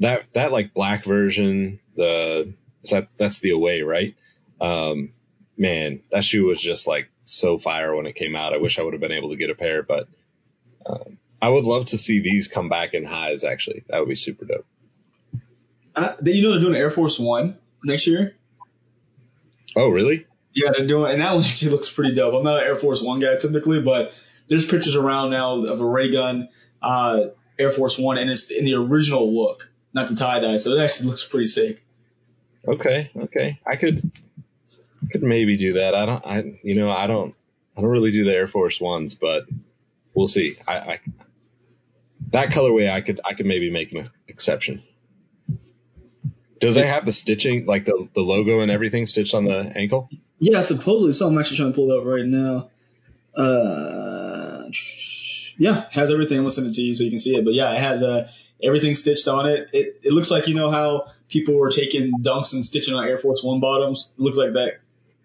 [0.00, 2.54] that that like black version, the
[2.90, 4.16] that that's the away, right?
[4.62, 5.12] Um,
[5.58, 8.54] man, that shoe was just like so fire when it came out.
[8.54, 10.08] I wish I would have been able to get a pair, but
[10.86, 13.44] um, I would love to see these come back in highs.
[13.44, 14.66] Actually, that would be super dope.
[15.94, 18.36] Uh, you know they're doing Air Force One next year.
[19.76, 20.26] Oh, really?
[20.54, 22.34] Yeah, they're doing, and that one actually looks pretty dope.
[22.34, 24.12] I'm not an Air Force One guy typically, but
[24.48, 26.48] there's pictures around now of a ray gun,
[26.80, 27.26] uh,
[27.58, 30.56] Air Force One, and it's in the original look, not the tie dye.
[30.58, 31.84] So it actually looks pretty sick.
[32.66, 33.60] Okay, okay.
[33.66, 34.10] I could
[35.10, 35.94] could maybe do that.
[35.94, 37.34] I don't I you know, I don't
[37.76, 39.46] I don't really do the Air Force ones, but
[40.14, 40.54] we'll see.
[40.66, 41.00] I, I
[42.30, 44.82] that colorway I could I could maybe make an exception.
[46.60, 50.08] Does it have the stitching, like the, the logo and everything stitched on the ankle?
[50.42, 51.12] Yeah, supposedly.
[51.12, 52.68] So I'm actually trying to pull it up right now.
[53.40, 54.68] Uh,
[55.56, 56.38] yeah, has everything.
[56.38, 57.44] I'm gonna send it to you so you can see it.
[57.44, 58.28] But yeah, it has uh,
[58.60, 59.68] everything stitched on it.
[59.72, 63.18] It it looks like you know how people were taking dunks and stitching on Air
[63.18, 64.12] Force One bottoms.
[64.18, 64.80] It looks like that.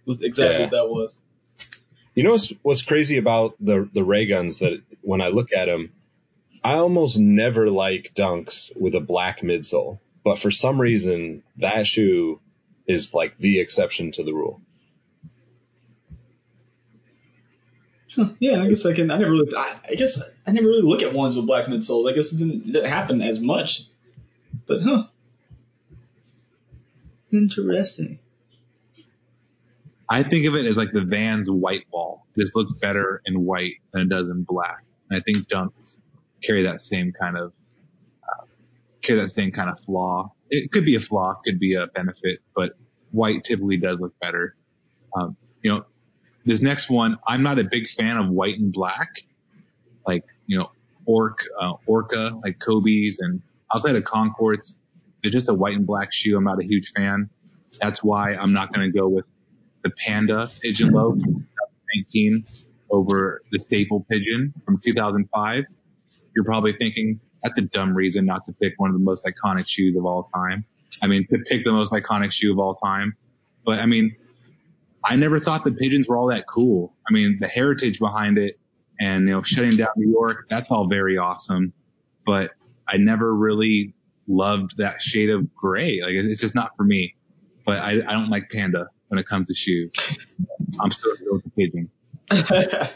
[0.05, 0.61] Was exactly Yeah.
[0.61, 1.19] what that was.
[2.13, 5.65] You know what's what's crazy about the the ray guns that when I look at
[5.65, 5.93] them,
[6.63, 12.39] I almost never like dunks with a black midsole, but for some reason that shoe
[12.85, 14.61] is like the exception to the rule.
[18.39, 19.11] yeah, I guess I can.
[19.11, 19.55] I never really.
[19.55, 22.09] I, I guess I never really look at ones with black midsoles.
[22.09, 23.83] I guess it didn't, didn't happen as much.
[24.65, 25.03] But huh,
[27.31, 28.19] interesting.
[30.09, 32.25] I think of it as like the Vans white wall.
[32.35, 34.83] This looks better in white than it does in black.
[35.09, 35.97] And I think dunks
[36.41, 37.51] carry that same kind of,
[38.23, 38.45] uh,
[39.01, 40.31] carry that same kind of flaw.
[40.49, 42.73] It could be a flaw, could be a benefit, but
[43.11, 44.55] white typically does look better.
[45.13, 45.85] Um, you know,
[46.47, 49.25] this next one, I'm not a big fan of white and black.
[50.07, 50.71] Like, you know,
[51.05, 53.41] orc, uh, orca, like Kobe's and
[53.73, 54.77] outside of Concords,
[55.21, 56.37] they're just a white and black shoe.
[56.37, 57.29] I'm not a huge fan.
[57.81, 59.25] That's why I'm not going to go with
[59.83, 61.45] the Panda Pigeon Low from
[61.95, 62.45] 2019
[62.89, 65.65] over the Staple Pigeon from 2005.
[66.33, 69.67] You're probably thinking that's a dumb reason not to pick one of the most iconic
[69.67, 70.63] shoes of all time.
[71.01, 73.17] I mean, to pick the most iconic shoe of all time.
[73.65, 74.15] But I mean,
[75.09, 76.93] I never thought the pigeons were all that cool.
[77.07, 78.59] I mean, the heritage behind it
[78.99, 81.71] and, you know, shutting down New York, that's all very awesome.
[82.25, 82.51] But
[82.87, 83.93] I never really
[84.27, 86.01] loved that shade of gray.
[86.01, 87.15] Like, it's just not for me.
[87.65, 89.91] But I, I don't like Panda when it comes to shoes.
[90.79, 91.89] I'm still with the pigeon.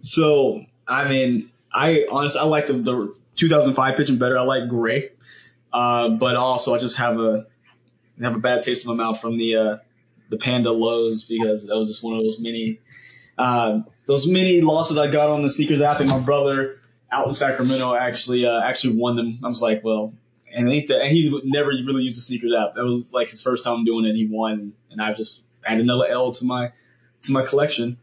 [0.00, 4.38] so I mean, I honestly I like the, the 2005 pigeon better.
[4.38, 5.12] I like gray,
[5.72, 7.46] uh, but also I just have a
[8.20, 9.76] have a bad taste in my mouth from the uh,
[10.28, 12.80] the panda lows because that was just one of those mini
[13.38, 17.34] uh, those mini losses I got on the sneakers app, and my brother out in
[17.34, 19.40] Sacramento actually uh, actually won them.
[19.44, 20.14] I was like, well.
[20.50, 22.74] And I think that and he never really used the sneakers app.
[22.74, 24.16] That was like his first time doing it.
[24.16, 26.72] He won, and I've just added another L to my
[27.22, 27.98] to my collection.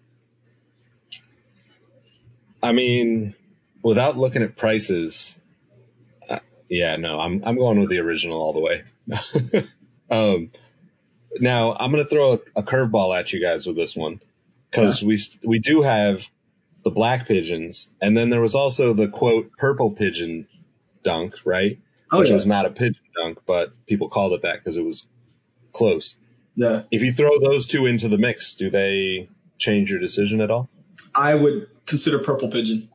[2.62, 3.34] I mean,
[3.82, 5.38] without looking at prices,
[6.30, 8.84] uh, yeah, no, I'm I'm going with the original all the way.
[10.12, 10.52] um,
[11.40, 14.22] now I'm gonna throw a, a curveball at you guys with this one
[14.72, 16.26] because we we do have
[16.84, 20.48] the black pigeons, and then there was also the quote purple pigeon
[21.04, 21.80] dunk, right?
[22.12, 22.36] Oh, Which yeah.
[22.36, 25.08] was not a pigeon dunk, but people called it that because it was
[25.74, 26.16] close.
[26.56, 26.84] Yeah.
[26.92, 30.70] If you throw those two into the mix, do they change your decision at all?
[31.14, 32.90] I would consider purple pigeon.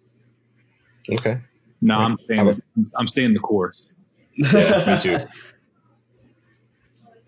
[1.10, 1.38] Okay.
[1.82, 2.40] No, I'm staying.
[2.40, 2.60] about-
[2.94, 3.90] I'm staying the course.
[4.34, 5.18] Yeah, me too.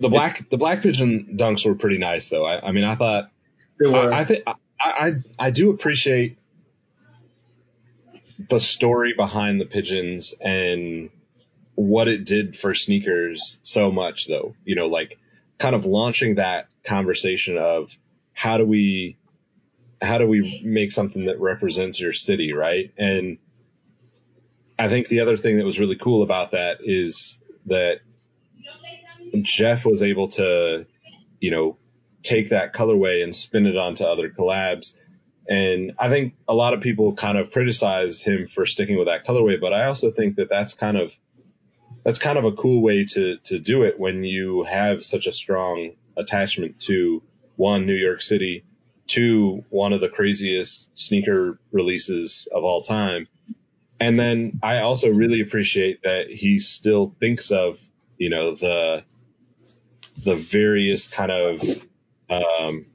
[0.01, 2.45] The black the black pigeon dunks were pretty nice though.
[2.45, 3.31] I, I mean, I thought
[3.79, 4.13] They were.
[4.13, 6.39] I, I think I, I I do appreciate
[8.49, 11.11] the story behind the pigeons and
[11.75, 14.55] what it did for sneakers so much though.
[14.65, 15.19] You know, like
[15.59, 17.97] kind of launching that conversation of
[18.33, 19.17] how do we
[20.01, 22.93] how do we make something that represents your city, right?
[22.99, 23.39] And
[24.79, 28.01] I think the other thing that was really cool about that is that
[29.41, 30.87] Jeff was able to,
[31.41, 31.79] you know,
[32.23, 34.95] take that colorway and spin it onto other collabs.
[35.49, 39.27] And I think a lot of people kind of criticize him for sticking with that
[39.27, 41.13] colorway, but I also think that that's kind of
[42.05, 45.33] that's kind of a cool way to to do it when you have such a
[45.33, 47.23] strong attachment to
[47.57, 48.65] one New York City,
[49.07, 53.27] two one of the craziest sneaker releases of all time.
[54.01, 57.79] And then I also really appreciate that he still thinks of,
[58.17, 59.05] you know, the
[60.25, 61.63] the various kind of
[62.31, 62.87] um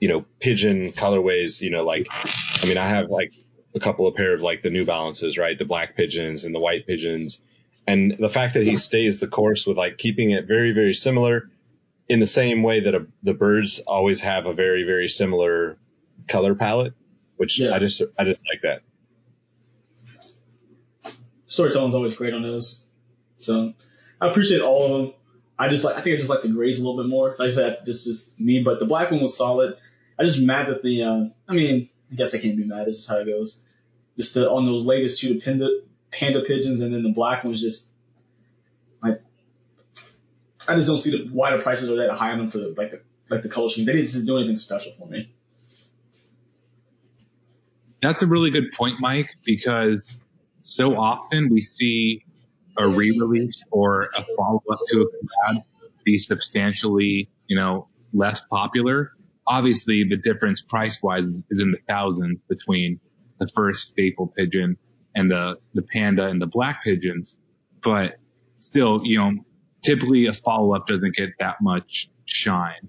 [0.00, 3.32] you know, pigeon colorways, you know, like I mean I have like
[3.74, 5.56] a couple of pair of like the New Balances, right?
[5.58, 7.40] The black pigeons and the white pigeons.
[7.86, 11.50] And the fact that he stays the course with like keeping it very, very similar
[12.08, 15.78] in the same way that a, the birds always have a very, very similar
[16.28, 16.94] color palette,
[17.36, 17.74] which Yeah.
[17.74, 18.82] I just, I just like that.
[21.46, 22.86] storytelling's always great on those.
[23.36, 23.74] So
[24.20, 25.14] I appreciate all of them.
[25.62, 27.36] I just like I think I just like the grays a little bit more.
[27.38, 29.76] Like I said, this is me, but the black one was solid.
[30.18, 32.88] I just mad that the uh, I mean, I guess I can't be mad.
[32.88, 33.62] This is how it goes.
[34.18, 35.68] Just the, on those latest two, the panda
[36.10, 37.92] panda pigeons, and then the black one's just
[39.04, 39.22] like
[40.66, 42.74] I just don't see the why the prices are that high on them for the
[42.76, 43.84] like the like the color scheme.
[43.84, 45.32] They didn't just do anything special for me.
[48.00, 50.18] That's a really good point, Mike, because
[50.62, 52.24] so often we see
[52.78, 55.62] a re-release or a follow-up to a collab
[56.04, 59.12] be substantially, you know, less popular.
[59.46, 63.00] Obviously, the difference price-wise is in the thousands between
[63.38, 64.76] the first staple pigeon
[65.14, 67.36] and the, the panda and the black pigeons.
[67.82, 68.16] But
[68.56, 69.32] still, you know,
[69.82, 72.88] typically a follow-up doesn't get that much shine.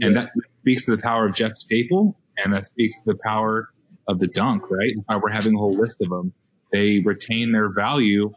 [0.00, 3.70] And that speaks to the power of Jeff Staple and that speaks to the power
[4.06, 4.92] of the dunk, right?
[5.06, 6.32] Why we're having a whole list of them.
[6.72, 8.32] They retain their value.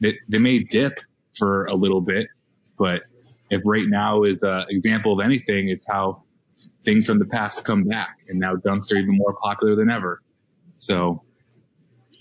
[0.00, 1.00] They, they, may dip
[1.36, 2.28] for a little bit,
[2.78, 3.02] but
[3.50, 6.22] if right now is an example of anything, it's how
[6.84, 10.20] things from the past come back and now dunks are even more popular than ever.
[10.76, 11.22] So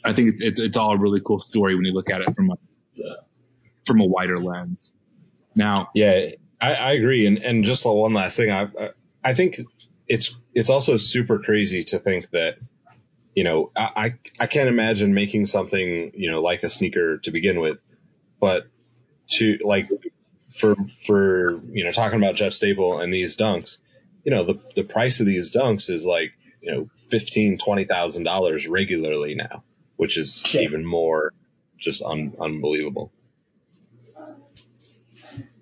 [0.04, 2.52] I think it's, it's all a really cool story when you look at it from
[2.52, 2.56] a,
[3.86, 4.94] from a wider lens.
[5.56, 7.26] Now, Yeah, I, I agree.
[7.26, 8.52] And, and just one last thing.
[8.52, 8.90] I-
[9.26, 9.62] I think
[10.08, 12.58] it's, it's also super crazy to think that,
[13.36, 17.32] you know, I, I I can't imagine making something, you know, like a sneaker to
[17.32, 17.80] begin with,
[18.40, 18.68] but
[19.32, 19.90] to like
[20.56, 20.76] for,
[21.08, 23.78] for, you know, talking about Jeff Staple and these dunks,
[24.24, 28.24] you know, the, the price of these dunks is like, you know, fifteen, twenty thousand
[28.24, 29.64] dollars regularly now,
[29.96, 30.62] which is Yeah.
[30.62, 31.34] even more
[31.78, 33.12] just un, unbelievable.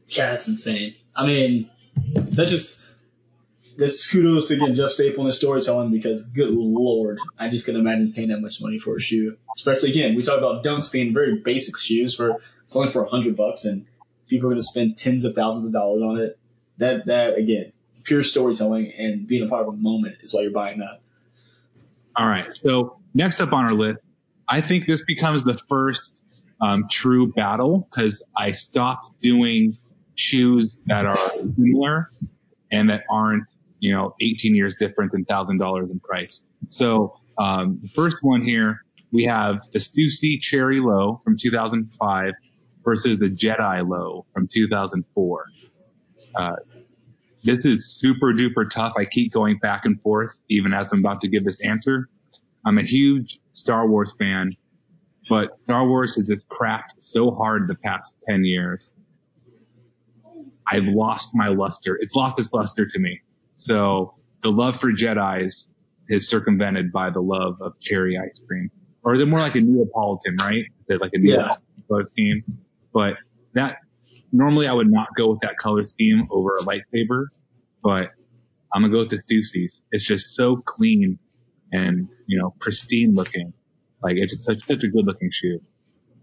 [0.07, 0.95] Yeah, that's insane.
[1.15, 1.69] I mean,
[2.13, 2.83] that just
[3.81, 8.13] that's kudos again Jeff Staple and his storytelling because good lord, I just couldn't imagine
[8.13, 9.37] paying that much money for a shoe.
[9.55, 13.35] Especially again, we talk about dunks being very basic shoes for selling for a hundred
[13.35, 13.85] bucks and
[14.27, 16.39] people are gonna spend tens of thousands of dollars on it.
[16.77, 20.51] That that again, pure storytelling and being a part of a moment is why you're
[20.51, 21.01] buying that.
[22.15, 22.53] All right.
[22.55, 24.05] So next up on our list,
[24.47, 26.21] I think this becomes the first
[26.61, 29.77] um, true battle because I stopped doing
[30.15, 31.17] shoes that are
[31.55, 32.11] similar
[32.71, 33.45] and that aren't,
[33.81, 36.41] you know, 18 years different than thousand dollars in price.
[36.69, 42.33] So um, the first one here, we have the Stussy Cherry Low from 2005
[42.85, 45.45] versus the Jedi Low from 2004.
[46.35, 46.55] Uh,
[47.43, 48.93] this is super duper tough.
[48.95, 52.07] I keep going back and forth even as I'm about to give this answer.
[52.63, 54.55] I'm a huge Star Wars fan,
[55.27, 58.91] but Star Wars has just cracked so hard the past 10 years.
[60.67, 61.97] I've lost my luster.
[61.99, 63.19] It's lost its luster to me.
[63.61, 65.69] So the love for Jedi's
[66.09, 68.71] is circumvented by the love of cherry ice cream.
[69.03, 70.65] Or is it more like a Neapolitan, right?
[70.65, 72.43] Is it like a Neapolitan color scheme?
[72.91, 73.17] But
[73.53, 73.77] that,
[74.31, 77.25] normally I would not go with that color scheme over a lightsaber,
[77.83, 78.09] but
[78.73, 79.81] I'm gonna go with the Stussys.
[79.91, 81.19] It's just so clean
[81.71, 83.53] and, you know, pristine looking.
[84.01, 85.61] Like it's just such, such a good looking shoe.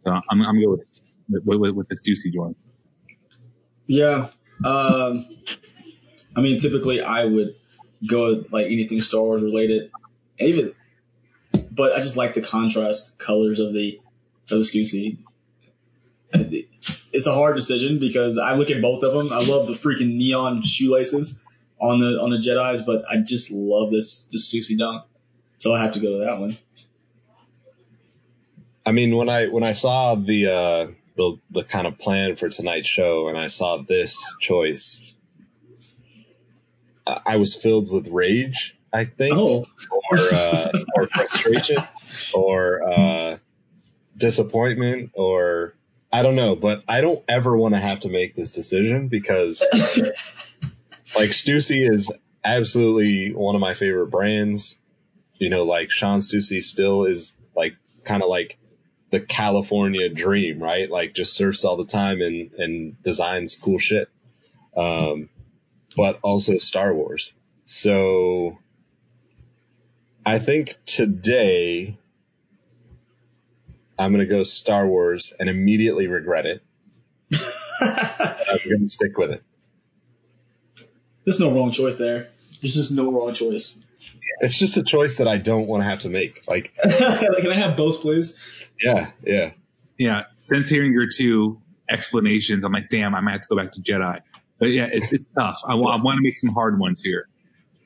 [0.01, 2.55] So I'm, I'm gonna go with, with, with, with the Stussy.
[3.87, 4.31] Yeah.
[4.65, 5.29] Um,
[6.39, 7.57] I mean, typically I would
[8.07, 9.91] go like anything Star Wars related,
[10.39, 10.73] even,
[11.73, 14.01] but I just like the contrast colors of the
[14.49, 15.19] of the Stussy.
[17.13, 19.33] It's a hard decision because I look at both of them.
[19.33, 21.41] I love the freaking neon shoelaces
[21.81, 25.07] on the on the Jedi's, but I just love this this Stussy dunk,
[25.57, 26.57] so I have to go to that one.
[28.87, 30.87] I mean, when I when I saw the uh,
[31.17, 35.17] the the kind of plan for tonight's show, and I saw this choice,
[37.27, 38.75] I was filled with rage.
[38.93, 39.67] I think, Oh.
[40.11, 41.77] or uh, or frustration,
[42.33, 43.37] or uh,
[44.17, 45.75] disappointment, or
[46.11, 46.57] I don't know.
[46.57, 49.63] But I don't ever want to have to make this decision because,
[51.15, 52.11] like, Stussy is
[52.45, 54.79] absolutely one of my favorite brands.
[55.37, 58.59] You know, like Sean Stussy still is like kind of like
[59.11, 60.91] the California dream, right?
[60.91, 64.09] Like just surfs all the time and, and designs cool shit.
[64.77, 65.29] Um,
[65.97, 67.35] but also Star Wars.
[67.65, 68.59] So
[70.25, 71.99] I think today
[73.99, 76.63] I'm going to go Star Wars and immediately regret it.
[77.81, 79.43] I'm going to stick with it.
[81.25, 82.29] There's no wrong choice there.
[82.61, 83.81] There's just no wrong choice.
[84.41, 86.43] It's just a choice that I don't want to have to make.
[86.49, 88.39] Like, Can I have both, please?
[88.83, 89.51] yeah, yeah.
[89.99, 90.25] Yeah.
[90.37, 91.61] Since hearing your two
[91.91, 94.21] explanations, I'm like, damn, I might have to go back to Jedi.
[94.59, 95.61] But yeah, it's, it's tough.
[95.67, 97.29] I, I want to make some hard ones here.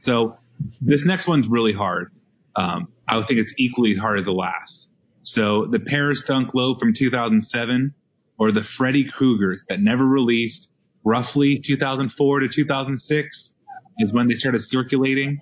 [0.01, 0.37] So
[0.81, 2.13] this next one's really hard.
[2.57, 4.89] Um, I would think it's equally hard as the last.
[5.23, 7.95] So the Paris Dunk Low from 2007
[8.39, 10.71] or the Freddy Kruegers that never released
[11.05, 13.55] roughly 2004 to 2006
[13.99, 15.41] is when they started circulating.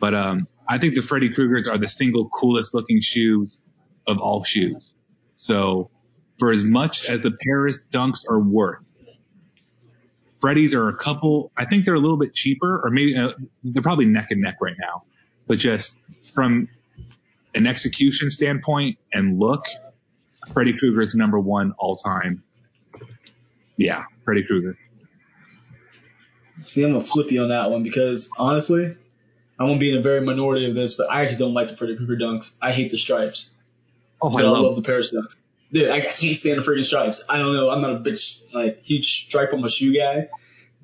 [0.00, 3.60] But, um, I think the Freddy Kruegers are the single coolest looking shoes
[4.06, 4.94] of all shoes.
[5.36, 5.90] So
[6.38, 8.85] for as much as the Paris Dunks are worth,
[10.40, 13.32] Freddy's are a couple, I think they're a little bit cheaper or maybe uh,
[13.64, 15.04] they're probably neck and neck right now,
[15.46, 15.96] but just
[16.34, 16.68] from
[17.54, 19.64] an execution standpoint and look,
[20.52, 22.42] Freddy Krueger is number one all time.
[23.76, 24.78] Yeah, Freddy Krueger.
[26.60, 28.84] See, I'm gonna flip you on that one because honestly,
[29.58, 31.76] I'm gonna be in a very minority of this, but I actually don't like the
[31.76, 32.56] Freddy Krueger dunks.
[32.62, 33.50] I hate the stripes.
[34.20, 35.36] Oh, But I I love, love the Paris dunks.
[35.72, 37.24] Dude, I can't stand the freaking stripes.
[37.28, 37.68] I don't know.
[37.68, 40.28] I'm not a bitch, like huge stripe on my shoe guy,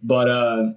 [0.03, 0.73] but uh,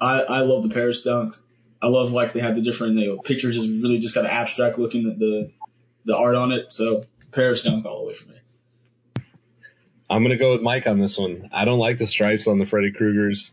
[0.00, 1.40] I I love the Paris dunks.
[1.80, 4.32] I love like they have the different you know, pictures is really just kind of
[4.32, 5.50] abstract looking the, the
[6.04, 6.72] the art on it.
[6.72, 7.02] So
[7.32, 8.34] Paris dunk all the way for me.
[10.10, 11.50] I'm gonna go with Mike on this one.
[11.52, 13.52] I don't like the stripes on the Freddy Kruegers.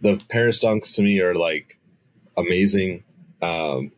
[0.00, 1.78] The Paris Dunks to me are like
[2.36, 3.04] amazing.
[3.40, 3.92] Um,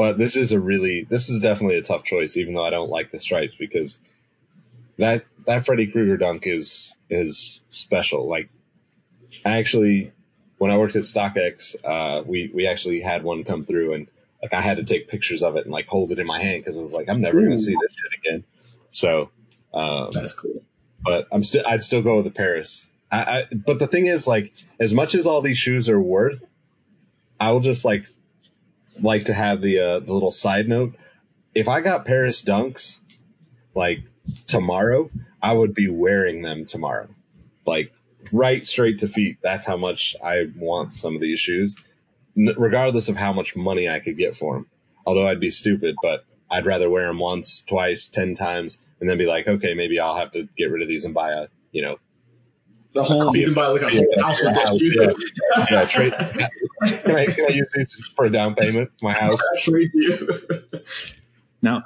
[0.00, 2.88] but this is a really, this is definitely a tough choice, even though I don't
[2.88, 4.00] like the stripes because
[4.96, 8.26] that that Freddy Krueger dunk is is special.
[8.26, 8.48] Like,
[9.44, 10.12] I actually,
[10.56, 14.06] when I worked at StockX, uh, we we actually had one come through and
[14.40, 16.64] like I had to take pictures of it and like hold it in my hand
[16.64, 18.44] because I was like, I'm never gonna see this shit again.
[18.92, 19.30] So.
[19.74, 20.62] Um, That's cool.
[21.02, 22.88] but I'm still I'd still go with the Paris.
[23.12, 26.42] I, I but the thing is like as much as all these shoes are worth,
[27.38, 28.06] I will just like
[29.00, 30.94] like to have the uh, the little side note.
[31.54, 33.00] If I got Paris Dunks
[33.74, 34.00] like
[34.46, 35.10] tomorrow,
[35.42, 37.08] I would be wearing them tomorrow.
[37.66, 37.92] Like
[38.32, 39.38] right straight to feet.
[39.42, 41.76] That's how much I want some of these shoes,
[42.36, 44.66] N- regardless of how much money I could get for them.
[45.06, 49.18] Although I'd be stupid, but I'd rather wear them once, twice, ten times, and then
[49.18, 51.82] be like, okay, maybe I'll have to get rid of these and buy a, you
[51.82, 51.96] know,
[52.92, 54.94] The whole you can buy like a whole house with that house, shoe.
[54.98, 55.66] yeah.
[55.70, 58.90] yeah, trade, can I can I use these for a down payment?
[59.00, 59.38] My house.
[59.58, 60.28] Trade you.
[61.62, 61.84] Now,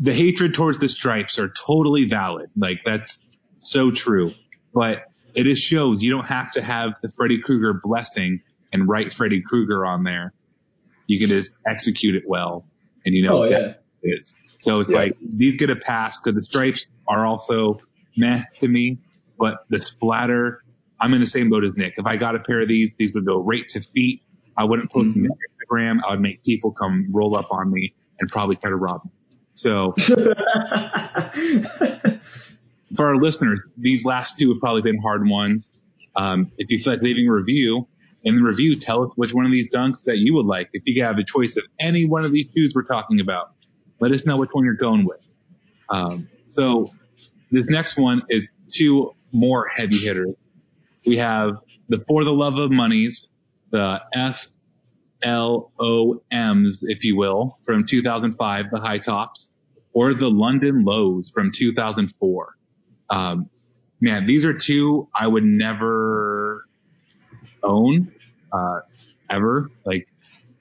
[0.00, 2.50] the hatred towards the stripes are totally valid.
[2.56, 3.20] Like that's
[3.56, 4.32] so true.
[4.72, 5.04] But
[5.34, 8.40] it is shows you don't have to have the Freddy Krueger blessing
[8.72, 10.32] and write Freddy Krueger on there.
[11.06, 12.66] You can just execute it well,
[13.04, 13.68] and you know Oh, that yeah.
[14.02, 14.34] it is.
[14.60, 14.96] So it's Yeah.
[14.96, 17.78] like these get a pass because the stripes are also
[18.16, 18.98] meh to me,
[19.38, 20.62] but the splatter.
[20.98, 21.94] I'm in the same boat as Nick.
[21.98, 24.22] If I got a pair of these, these would go right to feet.
[24.56, 26.00] I wouldn't post them to Instagram.
[26.06, 29.10] I would make people come roll up on me and probably try to rob me.
[29.52, 29.92] So
[32.94, 35.68] for our listeners, these last two have probably been hard ones.
[36.14, 37.88] Um, if you feel like leaving a review,
[38.26, 40.70] in the review, tell us which one of these dunks that you would like.
[40.72, 43.52] If you have a choice of any one of these shoes we're talking about,
[44.00, 45.26] let us know which one you're going with.
[45.88, 46.90] Um, so
[47.52, 50.34] this next one is two more heavy hitters.
[51.06, 51.58] We have
[51.88, 53.28] the For the Love of Monies,
[53.70, 54.48] the F
[55.22, 59.50] L O M's, if you will, from 2005, the high tops,
[59.92, 62.56] or the London Lows from 2004.
[63.08, 63.48] Um,
[64.00, 66.66] man, these are two I would never
[67.62, 68.12] own,
[68.52, 68.80] uh,
[69.30, 69.70] ever.
[69.84, 70.08] Like,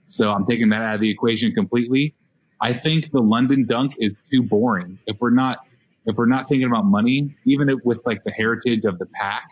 [0.08, 2.16] so I'm taking that out of the equation completely.
[2.62, 5.00] I think the London Dunk is too boring.
[5.06, 5.60] If we're not,
[6.06, 9.52] if we're not thinking about money, even if with like the heritage of the pack,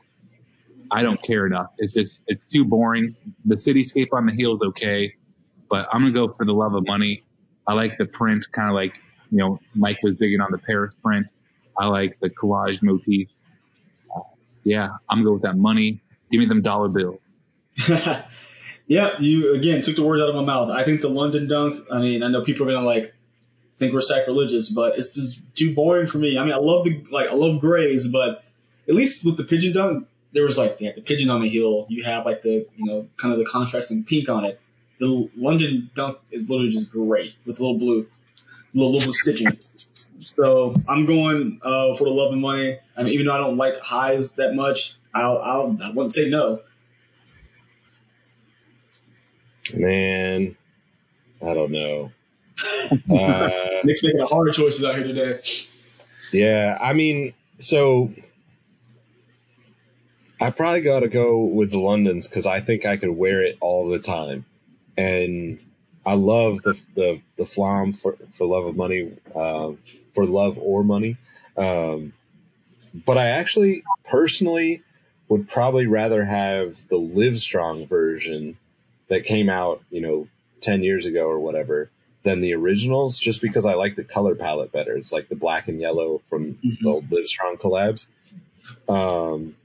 [0.91, 1.67] I don't care enough.
[1.77, 3.15] It's just, it's too boring.
[3.45, 5.15] The cityscape on the heel is okay,
[5.69, 7.23] but I'm going to go for the love of money.
[7.65, 8.93] I like the print, kind of like,
[9.31, 11.25] you know, Mike was digging on the Paris print.
[11.77, 13.29] I like the collage motif.
[14.15, 14.21] Uh,
[14.63, 16.01] yeah, I'm going to go with that money.
[16.31, 17.19] Give me them dollar bills.
[18.87, 20.69] yeah, you again took the words out of my mouth.
[20.69, 23.12] I think the London dunk, I mean, I know people are going to like
[23.83, 26.37] think we're sacrilegious, but it's just too boring for me.
[26.37, 28.43] I mean, I love the, like, I love grays, but
[28.87, 31.85] at least with the pigeon dunk, there was like the pigeon on the heel.
[31.89, 34.59] You have like the you know kind of the contrasting pink on it.
[34.99, 38.07] The London Dunk is literally just gray with a little blue,
[38.73, 39.57] little, little blue stitching.
[40.21, 42.79] So I'm going uh, for the love and money.
[42.95, 46.29] I mean, even though I don't like highs that much, I'll, I'll I wouldn't say
[46.29, 46.61] no.
[49.73, 50.55] Man,
[51.41, 52.11] I don't know.
[53.09, 53.49] Uh,
[53.83, 55.39] Nick's making hard choices out here today.
[56.31, 58.13] yeah, I mean, so
[60.39, 63.57] I probably got to go with the Londons because I think I could wear it
[63.61, 64.45] all the time,
[64.97, 65.59] and
[66.05, 69.79] I love the the the flam for for love of money, um,
[70.13, 71.17] for love or money.
[71.55, 72.13] Um,
[72.93, 74.81] but I actually personally
[75.29, 78.57] would probably rather have the Livestrong version
[79.07, 80.27] that came out, you know,
[80.59, 81.89] ten years ago or whatever
[82.23, 84.95] than the originals, just because I like the color palette better.
[84.97, 86.79] It's like the black and yellow from Mhm.
[86.79, 88.07] the old Livestrong collabs.
[88.89, 89.55] Um,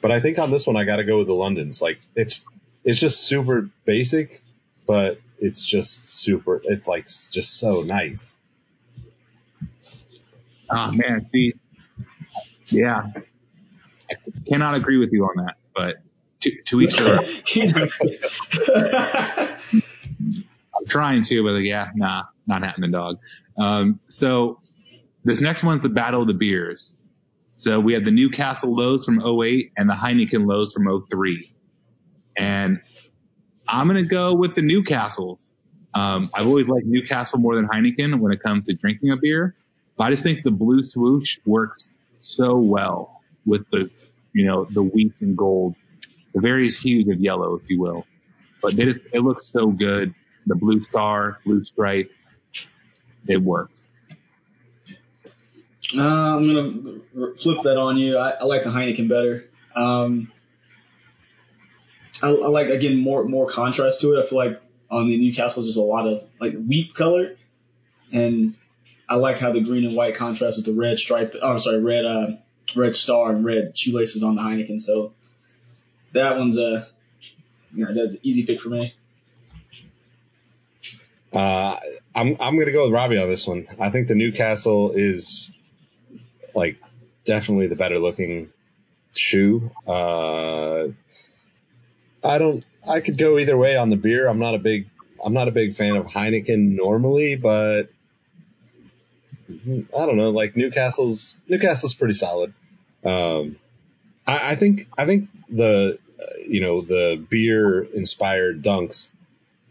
[0.00, 1.82] but I think on this one I got to go with the Londons.
[1.82, 2.42] Like it's
[2.84, 4.40] it's just super basic,
[4.86, 6.60] but it's just super.
[6.64, 8.36] It's like just so nice.
[10.70, 11.54] Ah, man, see,
[12.68, 13.06] yeah,
[14.10, 14.14] I
[14.48, 15.96] cannot agree with you on that, but
[16.40, 17.24] to, to each their own.
[17.74, 17.88] I'm
[20.86, 23.18] trying to, but like, yeah, nah, not happening, dog.
[23.58, 24.60] Um, so
[25.24, 26.96] this next one's the Battle of the Beers.
[27.56, 31.52] So we have the Newcastle lows from 08 and the Heineken lows from 03.
[32.36, 32.80] And
[33.66, 35.52] I'm going to go with the Newcastles.
[35.94, 39.56] Um, I've always liked Newcastle more than Heineken when it comes to drinking a beer,
[39.96, 43.90] but I just think the blue swoosh works so well with the,
[44.34, 45.76] you know, the wheat and gold,
[46.34, 48.06] the various hues of yellow, if you will.
[48.60, 50.14] But it, looks so good.
[50.46, 52.10] The blue star, blue stripe,
[53.26, 53.86] it works.
[55.94, 58.16] Uh, I'm gonna flip that on you.
[58.16, 59.44] I, I like the Heineken better.
[59.74, 60.32] Um,
[62.22, 64.18] I, I like again more more contrast to it.
[64.18, 67.36] I feel like on the Newcastle there's a lot of like wheat color,
[68.12, 68.54] and
[69.08, 71.34] I like how the green and white contrast with the red stripe.
[71.40, 72.32] Oh, I'm sorry, red uh,
[72.74, 74.80] red star and red shoelaces on the Heineken.
[74.80, 75.12] So
[76.12, 76.88] that one's a
[77.72, 77.86] yeah,
[78.22, 78.94] easy pick for me.
[81.36, 81.78] Uh,
[82.14, 83.66] I'm I'm gonna go with Robbie on this one.
[83.78, 85.52] I think the Newcastle is
[86.54, 86.78] like
[87.26, 88.50] definitely the better looking
[89.12, 89.70] shoe.
[89.86, 90.88] Uh,
[92.24, 92.64] I don't.
[92.88, 94.26] I could go either way on the beer.
[94.26, 94.88] I'm not a big.
[95.22, 97.90] I'm not a big fan of Heineken normally, but
[99.50, 100.30] I don't know.
[100.30, 102.54] Like Newcastle's Newcastle's pretty solid.
[103.04, 103.56] Um,
[104.26, 109.10] I, I think I think the uh, you know the beer inspired dunks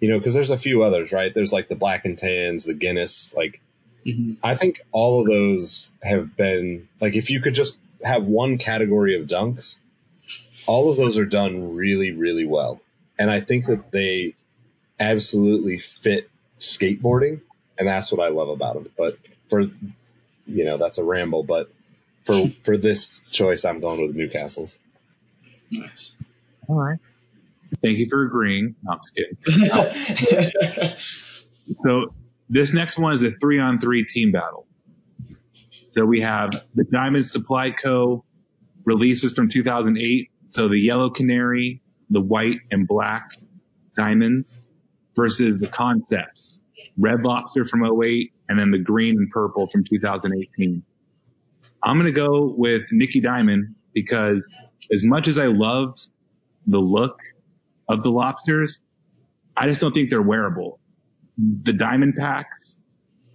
[0.05, 1.33] you know, because there's a few others, right?
[1.33, 3.33] There's like the black and tans, the Guinness.
[3.35, 3.61] Like,
[4.05, 4.33] Mm-hmm.
[4.43, 9.19] I think all of those have been like, if you could just have one category
[9.19, 9.79] of dunks,
[10.67, 12.81] all of those are done really, really well.
[13.17, 14.35] And I think that they
[14.99, 16.29] absolutely fit
[16.59, 17.41] skateboarding,
[17.77, 18.89] and that's what I love about them.
[18.95, 19.17] But
[19.49, 21.43] for, you know, that's a ramble.
[21.43, 21.71] But
[22.25, 24.77] for for this choice, I'm going with Newcastle's.
[25.71, 26.15] Nice.
[26.67, 26.99] All right.
[27.81, 28.75] Thank you for agreeing.
[28.83, 30.95] No, I'm just kidding.
[31.79, 32.13] So
[32.49, 34.67] this next one is a three on three team battle.
[35.89, 38.23] So we have the Diamond Supply Co.
[38.83, 40.29] releases from 2008.
[40.47, 43.29] So the yellow canary, the white and black
[43.95, 44.59] diamonds
[45.15, 46.59] versus the concepts,
[46.97, 50.83] red lobster from 08 and then the green and purple from 2018.
[51.83, 54.47] I'm going to go with Nicky Diamond because
[54.91, 56.07] as much as I loved
[56.67, 57.19] the look
[57.87, 58.79] of the lobsters,
[59.55, 60.79] I just don't think they're wearable.
[61.37, 62.77] The diamond packs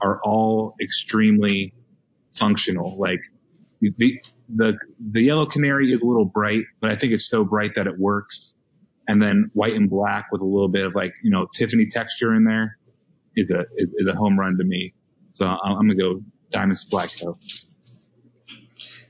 [0.00, 1.74] are all extremely
[2.32, 2.98] functional.
[2.98, 3.20] Like
[3.80, 7.74] the, the, the yellow canary is a little bright, but I think it's so bright
[7.76, 8.54] that it works.
[9.08, 12.34] And then white and black with a little bit of like, you know, Tiffany texture
[12.34, 12.78] in there
[13.36, 14.94] is a, is, is a home run to me.
[15.30, 16.22] So I'm, I'm gonna go
[16.52, 17.38] Diamond Supply Co.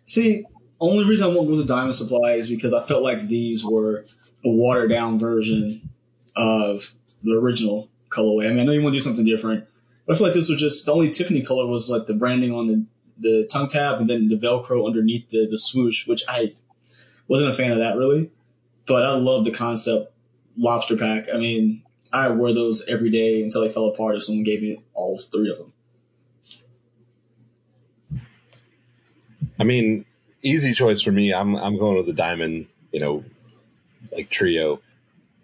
[0.05, 0.45] See,
[0.81, 4.07] only reason I won't go to Diamond Supply is because I felt like these were
[4.45, 5.91] a watered down version
[6.37, 6.93] of
[7.25, 8.47] the original colorway.
[8.47, 9.67] I mean, I know you want to do something different,
[10.07, 12.53] but I feel like this was just the only Tiffany color was like the branding
[12.53, 12.85] on the
[13.19, 16.55] the tongue tab and then the Velcro underneath the the swoosh, which I
[17.29, 18.31] wasn't a fan of that really.
[18.87, 20.13] But I love the concept
[20.57, 21.29] lobster pack.
[21.33, 21.83] I mean,
[22.13, 25.51] I wear those every day until they fell apart if someone gave me all three
[25.51, 25.73] of them.
[29.59, 30.07] I mean,
[30.43, 31.33] easy choice for me.
[31.33, 33.25] I'm I'm going with the diamond, you know,
[34.13, 34.81] like trio.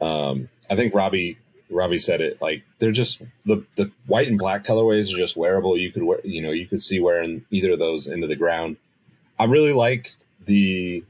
[0.00, 1.38] Um, I think Robbie
[1.70, 2.40] Robbie said it.
[2.40, 5.76] Like they're just the the white and black colorways are just wearable.
[5.76, 8.76] You could wear, you know, you could see wearing either of those into the ground.
[9.38, 10.12] I really like
[10.44, 11.04] the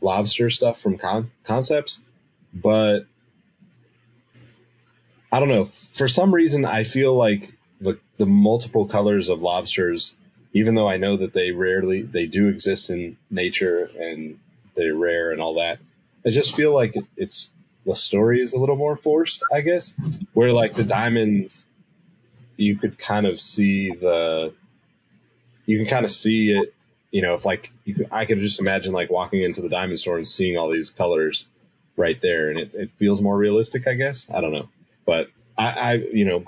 [0.00, 1.98] lobster stuff from Con- Concepts,
[2.52, 3.06] but
[5.32, 5.70] I don't know.
[5.92, 10.14] For some reason, I feel like the the multiple colors of lobsters
[10.54, 14.38] even though I know that they rarely they do exist in nature and
[14.74, 15.80] they're rare and all that,
[16.26, 17.50] I just feel like it, it's
[17.84, 19.94] the story is a little more forced, I guess.
[20.32, 21.66] Where like the diamonds,
[22.56, 24.54] you could kind of see the,
[25.66, 26.74] you can kind of see it.
[27.10, 30.00] You know, if like you could, I could just imagine like walking into the diamond
[30.00, 31.46] store and seeing all these colors
[31.96, 34.26] right there, and it, it feels more realistic, I guess.
[34.32, 34.68] I don't know,
[35.06, 36.44] but I, I, you know,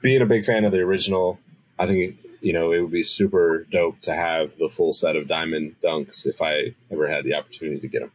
[0.00, 1.40] being a big fan of the original,
[1.78, 5.28] I think you know, it would be super dope to have the full set of
[5.28, 8.10] diamond dunks if I ever had the opportunity to get them.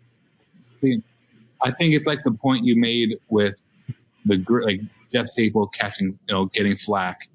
[0.84, 3.55] I think it's like the point you made with
[4.25, 7.30] the like Jeff Staple catching, you know, getting flack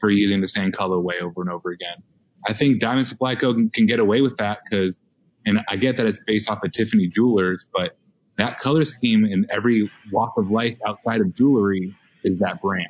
[0.00, 2.02] for using the same colorway over and over again.
[2.46, 5.00] I think Diamond Supply Co can, can get away with that because,
[5.46, 7.96] and I get that it's based off of Tiffany Jewelers, but
[8.36, 12.88] that color scheme in every walk of life outside of jewelry is that brand.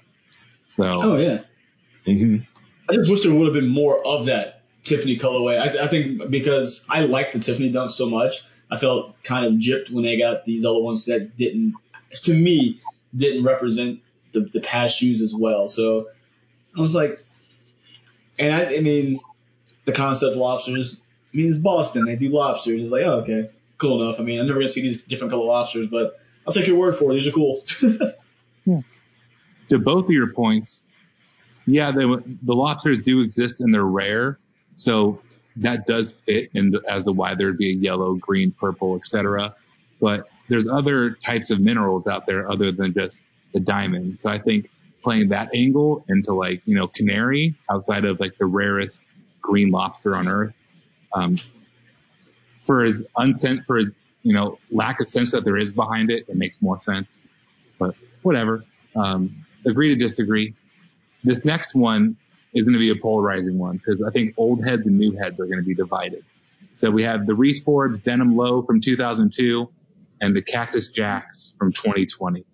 [0.76, 0.84] So.
[0.84, 1.42] Oh yeah.
[2.06, 2.44] Mm-hmm.
[2.88, 5.58] I just wish there would have been more of that Tiffany colorway.
[5.58, 8.42] I, I think because I like the Tiffany dunk so much,
[8.72, 11.74] I felt kind of gypped when they got these other ones that didn't,
[12.22, 12.80] to me,
[13.14, 14.00] didn't represent
[14.32, 15.68] the, the past shoes as well.
[15.68, 16.08] So
[16.74, 17.22] I was like,
[18.38, 19.20] and I, I mean,
[19.84, 20.98] the concept lobsters,
[21.34, 22.06] I mean, it's Boston.
[22.06, 22.80] They do lobsters.
[22.80, 24.18] It's like, oh, okay, cool enough.
[24.18, 26.78] I mean, I'm never going to see these different color lobsters, but I'll take your
[26.78, 27.16] word for it.
[27.16, 27.62] These are cool.
[28.64, 28.80] yeah.
[29.68, 30.84] To both of your points,
[31.66, 34.38] yeah, the, the lobsters do exist and they're rare.
[34.76, 35.22] So
[35.56, 39.54] that does fit in the, as to why there'd be a yellow, green, purple, etc.
[40.00, 43.20] But there's other types of minerals out there other than just
[43.52, 44.18] the diamond.
[44.18, 44.70] So I think
[45.02, 49.00] playing that angle into like, you know, canary outside of like the rarest
[49.40, 50.54] green lobster on earth,
[51.14, 51.36] um,
[52.60, 53.90] for his unsent, for his,
[54.22, 57.08] you know, lack of sense that there is behind it, it makes more sense.
[57.78, 58.64] But whatever.
[58.94, 60.54] Um, agree to disagree
[61.24, 62.16] this next one
[62.52, 65.40] is going to be a polarizing one because I think old heads and new heads
[65.40, 66.24] are going to be divided.
[66.72, 69.70] So we have the Reese Forbes Denim Low from 2002
[70.20, 72.44] and the Cactus Jacks from 2020.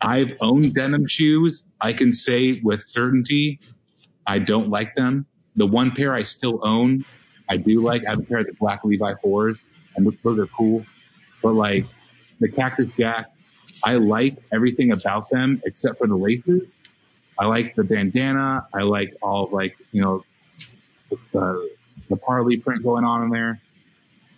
[0.00, 1.64] I've owned denim shoes.
[1.80, 3.60] I can say with certainty
[4.26, 5.26] I don't like them.
[5.54, 7.04] The one pair I still own,
[7.48, 8.04] I do like.
[8.06, 9.60] I have a pair of the black Levi 4s
[9.96, 10.84] and those are cool.
[11.42, 11.86] But like
[12.40, 13.30] the Cactus Jack,
[13.84, 16.74] I like everything about them except for the laces.
[17.38, 18.66] I like the bandana.
[18.74, 20.24] I like all of like, you know,
[21.32, 21.70] the,
[22.08, 23.60] the paisley print going on in there.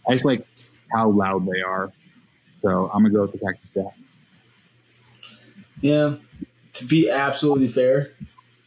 [0.08, 0.46] I just like
[0.92, 1.92] how loud they are.
[2.56, 3.94] So I'm gonna go with the Cactus Jack.
[5.80, 6.16] Yeah,
[6.74, 8.12] to be absolutely fair,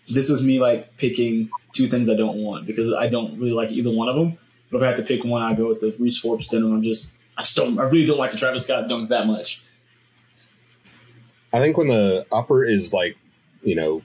[0.08, 3.72] this is me like picking two things I don't want because I don't really like
[3.72, 4.38] either one of them.
[4.72, 6.74] But if I have to pick one, I go with the Reese Forbes denim.
[6.74, 9.64] I'm just, I just don't, I really don't like the Travis Scott dunk that much.
[11.52, 13.18] I think when the upper is like,
[13.62, 14.02] you know,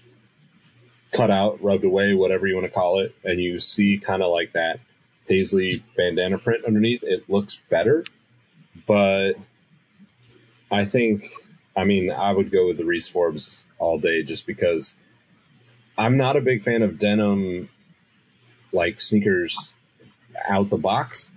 [1.12, 4.30] cut out, rubbed away, whatever you want to call it, and you see kind of
[4.30, 4.80] like that
[5.28, 8.04] paisley bandana print underneath, it looks better.
[8.86, 9.34] But
[10.70, 11.24] I think,
[11.76, 14.94] I mean, I would go with the Reese Forbes all day just because
[15.96, 17.68] I'm not a big fan of denim
[18.72, 19.74] like sneakers
[20.46, 21.28] out the box.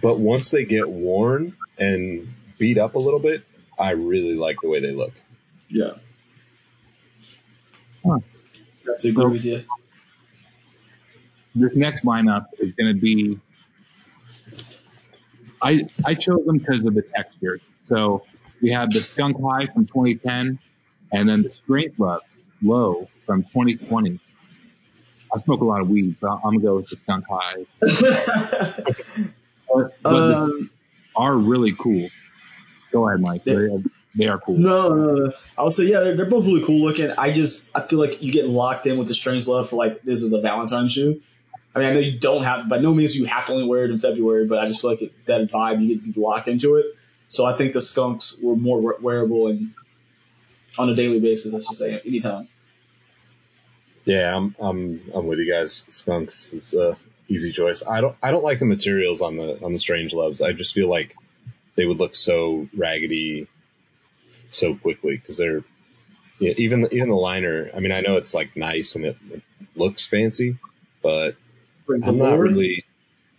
[0.00, 2.28] But once they get worn and
[2.58, 3.42] beat up a little bit,
[3.78, 5.12] I really like the way they look.
[5.68, 5.94] Yeah.
[8.04, 8.18] Huh
[8.88, 9.64] have to agree so, with you.
[11.54, 13.38] This next lineup is going to be.
[15.60, 17.72] I I chose them because of the textures.
[17.82, 18.24] So
[18.62, 20.58] we have the Skunk High from 2010,
[21.12, 24.20] and then the Strange Loves Low from 2020.
[25.34, 27.66] I smoke a lot of weed, so I'm gonna go with the Skunk Highs.
[29.72, 30.70] But, but um,
[31.14, 32.08] are really cool.
[32.92, 33.44] Go ahead, Mike.
[33.44, 33.68] They,
[34.14, 34.56] they are cool.
[34.56, 35.32] no, no, no.
[35.56, 37.10] I would say yeah, they're, they're both really cool looking.
[37.16, 40.02] I just I feel like you get locked in with the Strange Love for like
[40.02, 41.20] this is a Valentine shoe.
[41.74, 43.84] I mean, I know you don't have, by no means you have to only wear
[43.84, 46.48] it in February, but I just feel like it, that vibe you get to lock
[46.48, 46.86] into it.
[47.28, 49.74] So I think the skunks were more wearable and
[50.78, 51.52] on a daily basis.
[51.52, 52.48] Let's just say anytime.
[54.04, 55.84] Yeah, I'm I'm I'm with you guys.
[55.90, 56.96] Skunks is a
[57.28, 57.82] easy choice.
[57.86, 60.40] I don't I don't like the materials on the on the Strange Loves.
[60.40, 61.14] I just feel like
[61.74, 63.46] they would look so raggedy
[64.48, 65.64] so quickly because they're
[66.38, 67.70] yeah, even the, even the liner.
[67.74, 69.42] I mean, I know it's like nice and it, it
[69.74, 70.58] looks fancy,
[71.02, 71.36] but
[71.90, 72.84] I'm not really.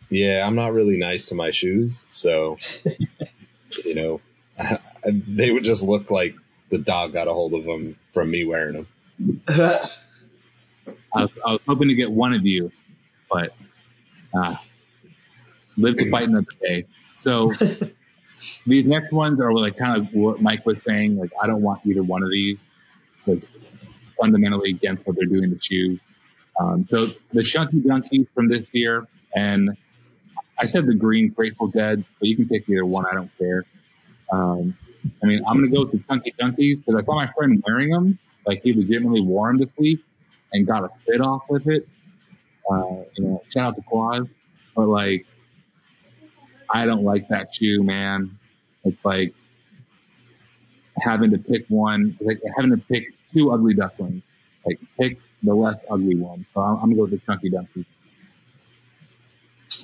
[0.09, 2.57] Yeah, I'm not really nice to my shoes, so
[3.85, 4.21] you know,
[5.05, 6.35] they would just look like
[6.69, 8.85] the dog got a hold of them from me wearing
[9.17, 9.41] them.
[11.13, 12.71] I was, I was hoping to get one of you,
[13.31, 13.53] but
[14.33, 14.55] uh,
[15.77, 16.85] live to fight another day.
[17.17, 17.53] So
[18.65, 21.17] these next ones are like kind of what Mike was saying.
[21.17, 22.59] Like I don't want either one of these
[23.17, 23.51] because
[24.19, 25.99] fundamentally against what they're doing to shoes.
[26.59, 29.77] Um, so the Chunky Dunkies from this year, and
[30.57, 33.05] I said the green Grateful Deads, but you can pick either one.
[33.09, 33.65] I don't care.
[34.31, 34.77] Um,
[35.23, 37.89] I mean, I'm gonna go with the Chunky Dunkies because I saw my friend wearing
[37.89, 38.19] them.
[38.45, 39.99] Like he legitimately wore them this week
[40.53, 41.87] and got a fit off with it.
[42.69, 44.27] Uh, you know, shout out to Quaz.
[44.75, 45.25] But like,
[46.71, 48.37] I don't like that shoe, man.
[48.83, 49.33] It's like
[51.01, 54.23] having to pick one, like having to pick two ugly ducklings.
[54.65, 56.45] Like pick the less ugly one.
[56.53, 57.85] So I'm, I'm gonna go with the Chunky Dunkies.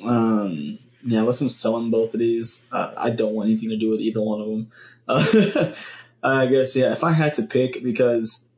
[0.04, 3.92] Um, yeah, unless I'm selling both of these, uh, I don't want anything to do
[3.92, 5.74] with either one of them.
[6.26, 6.92] Uh, I guess yeah.
[6.92, 8.50] If I had to pick, because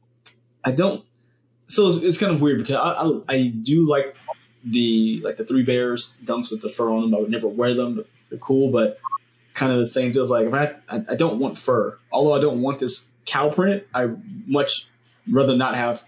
[0.63, 1.03] I don't,
[1.65, 4.15] so it's, it's kind of weird because I, I I do like
[4.63, 7.15] the like the three bears dunks with the fur on them.
[7.15, 8.71] I would never wear them, but they're cool.
[8.71, 8.99] But
[9.53, 12.61] kind of the same feels like if I, I don't want fur, although I don't
[12.61, 13.83] want this cow print.
[13.93, 14.09] I
[14.45, 14.87] much
[15.29, 16.03] rather not have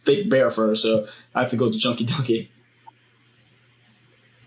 [0.00, 2.48] fake bear fur, so I have to go to Chunky Dunky.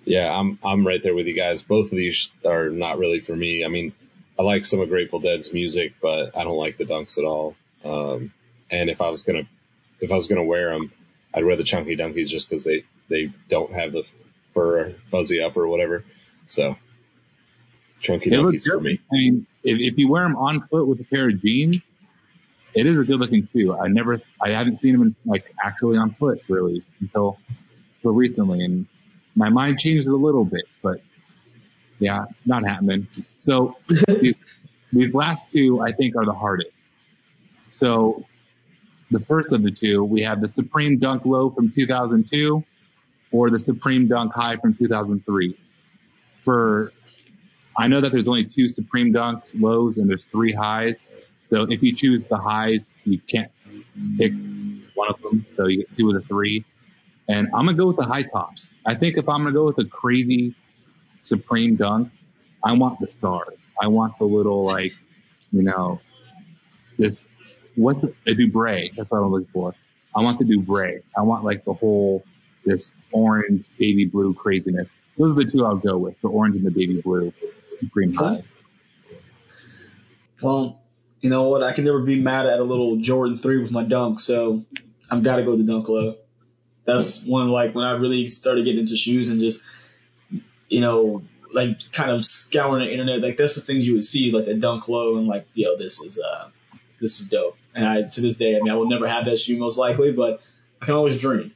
[0.05, 1.63] Yeah, I'm I'm right there with you guys.
[1.63, 3.65] Both of these are not really for me.
[3.65, 3.93] I mean,
[4.39, 7.55] I like some of Grateful Dead's music, but I don't like the dunks at all.
[7.83, 8.33] Um,
[8.71, 9.43] and if I was gonna
[9.99, 10.93] if I was gonna wear them,
[11.33, 14.03] I'd wear the Chunky Dunkies just because they they don't have the
[14.53, 16.05] fur fuzzy up or whatever.
[16.47, 16.75] So
[17.99, 18.99] Chunky Dunkies for me.
[19.11, 21.81] I mean, if, if you wear them on foot with a pair of jeans,
[22.73, 23.75] it is a good looking shoe.
[23.75, 27.39] I never, I haven't seen them in, like actually on foot really until,
[27.97, 28.63] until recently.
[28.63, 28.85] And
[29.35, 31.01] my mind changed a little bit, but
[31.99, 33.07] yeah, not happening.
[33.39, 34.35] So these,
[34.93, 36.71] these last two I think are the hardest.
[37.67, 38.23] So
[39.09, 42.63] the first of the two, we have the Supreme Dunk Low from 2002
[43.31, 45.57] or the Supreme Dunk High from 2003.
[46.47, 46.93] For
[47.77, 51.03] I know that there's only two Supreme Dunks lows and there's three highs.
[51.43, 53.51] So if you choose the highs, you can't
[54.17, 54.31] pick
[54.93, 55.45] one of them.
[55.53, 56.63] So you get two of the three.
[57.27, 58.73] And I'm gonna go with the high tops.
[58.85, 60.55] I think if I'm gonna go with a crazy
[61.19, 62.13] Supreme Dunk,
[62.63, 63.69] I want the stars.
[63.81, 64.93] I want the little like,
[65.51, 65.99] you know,
[66.97, 67.25] this
[67.75, 68.95] what's the, a Dubrae?
[68.95, 69.75] That's what I'm looking for.
[70.15, 71.01] I want the Dubrae.
[71.17, 72.23] I want like the whole
[72.63, 74.93] this orange, baby blue craziness.
[75.17, 77.33] Those are the two I'll go with: the orange and the baby blue
[77.77, 78.47] Supreme highs.
[80.41, 80.81] Well,
[81.21, 81.63] you know what?
[81.63, 84.63] I can never be mad at a little Jordan 3 with my dunk, so
[85.09, 86.15] I've got to go with the dunk low.
[86.85, 89.65] That's one like when I really started getting into shoes and just,
[90.69, 93.21] you know, like kind of scouring the internet.
[93.21, 95.99] Like that's the things you would see, like the dunk low, and like, yo, this
[95.99, 96.49] is uh,
[97.01, 97.57] this is dope.
[97.73, 100.11] And I to this day, I mean, I will never have that shoe most likely,
[100.11, 100.41] but
[100.81, 101.53] I can always dream.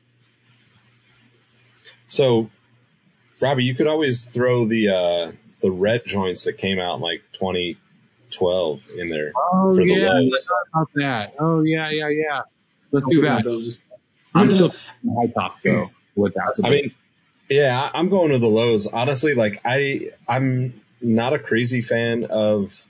[2.08, 2.50] So,
[3.42, 5.32] Robbie, you could always throw the uh,
[5.62, 10.10] the red joints that came out in like 2012 in there Oh for the yeah,
[10.10, 10.30] lows.
[10.32, 11.34] let's about that.
[11.40, 12.42] Oh yeah, yeah, yeah.
[12.92, 13.44] Let's do that.
[13.44, 13.82] Just-
[14.34, 15.92] I'm still high top though.
[16.16, 16.96] Without I mean,
[17.50, 18.86] yeah, I'm going to the lows.
[18.88, 22.86] Honestly, like I, I'm not a crazy fan of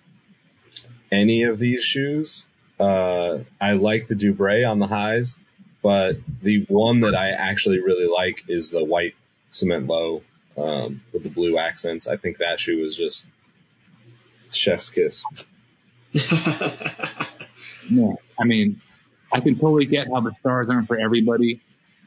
[1.11, 2.45] any of these shoes.
[2.79, 5.39] Uh, I like the Dubrae on the highs,
[5.83, 9.13] but the one that I actually really like is the white
[9.51, 10.23] cement low
[10.57, 12.07] um, with the blue accents.
[12.07, 13.27] I think that shoe was just
[14.51, 15.23] chef's kiss.
[17.89, 18.81] no, I mean,
[19.31, 21.61] I can totally get how the stars aren't for everybody,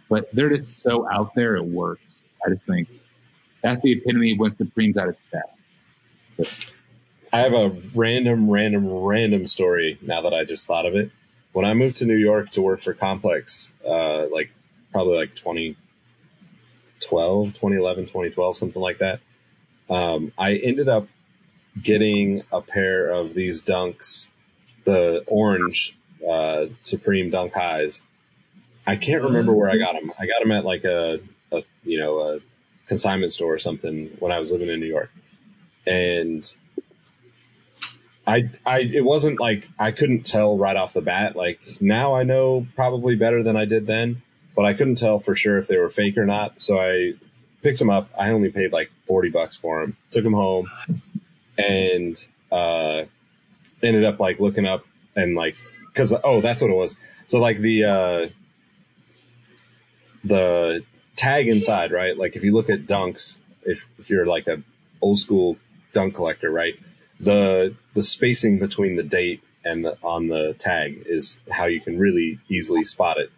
[0.08, 2.24] but they're just so out there it works.
[2.44, 2.88] I just think
[3.62, 5.62] that's the epitome of when Supreme's at its best.
[6.36, 6.66] But
[7.32, 11.10] I have a random, random, random story now that I just thought of it.
[11.52, 14.50] When I moved to New York to work for Complex, uh, like
[14.92, 15.34] probably like
[17.04, 19.20] 2012, 2011, 2012, something like that.
[19.88, 21.08] Um, I ended up
[21.80, 24.28] getting a pair of these dunks,
[24.84, 25.96] the orange,
[26.28, 28.02] uh, Supreme Dunk Highs.
[28.86, 30.12] I can't remember where I got them.
[30.18, 31.20] I got them at like a,
[31.52, 32.40] a, you know, a
[32.86, 35.10] consignment store or something when I was living in New York.
[35.86, 36.50] And
[38.26, 41.36] I, I, it wasn't like I couldn't tell right off the bat.
[41.36, 44.22] Like now I know probably better than I did then,
[44.54, 46.62] but I couldn't tell for sure if they were fake or not.
[46.62, 47.14] So I
[47.62, 48.10] picked them up.
[48.18, 50.70] I only paid like 40 bucks for them, took them home
[51.58, 53.04] and, uh,
[53.82, 54.84] ended up like looking up
[55.16, 55.56] and like,
[55.94, 56.98] cause, oh, that's what it was.
[57.26, 58.28] So like the, uh,
[60.22, 60.84] the
[61.16, 62.16] tag inside, right?
[62.16, 64.62] Like if you look at dunks, if, if you're like a
[65.00, 65.56] old school
[65.92, 66.74] dunk collector, right?
[67.20, 71.98] The, the spacing between the date and the, on the tag is how you can
[71.98, 73.30] really easily spot it.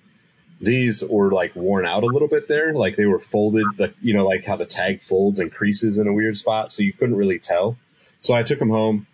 [0.61, 2.73] These were like worn out a little bit there.
[2.73, 6.07] Like they were folded, like, you know, like how the tag folds and creases in
[6.07, 6.73] a weird spot.
[6.73, 7.77] So you couldn't really tell.
[8.21, 9.07] So I took them home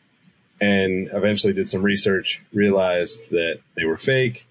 [0.61, 4.47] and eventually did some research, realized that they were fake.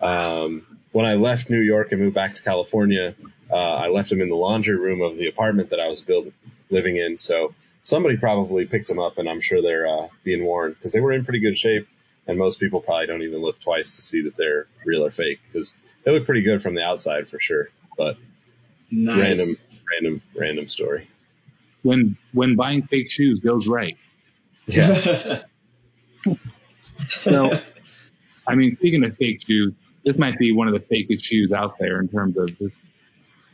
[0.00, 3.16] Um, when I left New York and moved back to California,
[3.50, 6.32] uh, I left them in the laundry room of the apartment that I was build,
[6.70, 7.18] living in.
[7.18, 11.00] So somebody probably picked them up and I'm sure they're, uh, being worn because they
[11.00, 11.88] were in pretty good shape.
[12.28, 15.40] And most people probably don't even look twice to see that they're real or fake
[15.46, 15.74] because
[16.06, 17.68] they look pretty good from the outside for sure.
[17.98, 18.16] But
[18.90, 19.18] Nice.
[19.18, 19.56] random,
[19.92, 21.08] random, random story.
[21.82, 23.98] When when buying fake shoes goes right.
[24.66, 25.42] Yeah.
[27.08, 27.52] So,
[28.46, 31.78] I mean, speaking of fake shoes, this might be one of the fakest shoes out
[31.78, 32.78] there in terms of just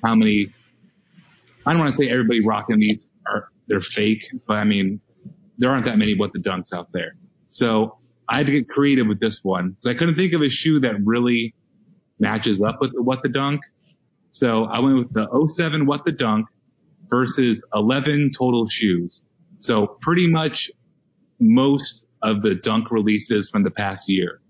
[0.02, 0.54] how many.
[1.66, 5.00] I don't want to say everybody rocking these are they're fake, but I mean,
[5.58, 7.14] there aren't that many what the dunks out there.
[7.48, 7.98] So
[8.28, 9.76] I had to get creative with this one.
[9.80, 11.54] So I couldn't think of a shoe that really
[12.18, 13.62] matches up with the what the dunk.
[14.30, 16.46] So I went with the 07 what the dunk
[17.08, 19.22] versus 11 total shoes.
[19.58, 20.70] So pretty much
[21.38, 24.40] most of the dunk releases from the past year.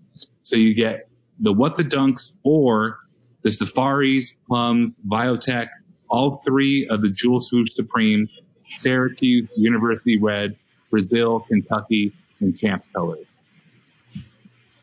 [0.41, 1.09] So you get
[1.39, 2.99] the what the dunks or
[3.41, 5.67] the safaris, plums, biotech,
[6.09, 8.37] all three of the jewel swoosh supremes,
[8.75, 10.55] Syracuse, University Red,
[10.89, 13.25] Brazil, Kentucky, and champs colors.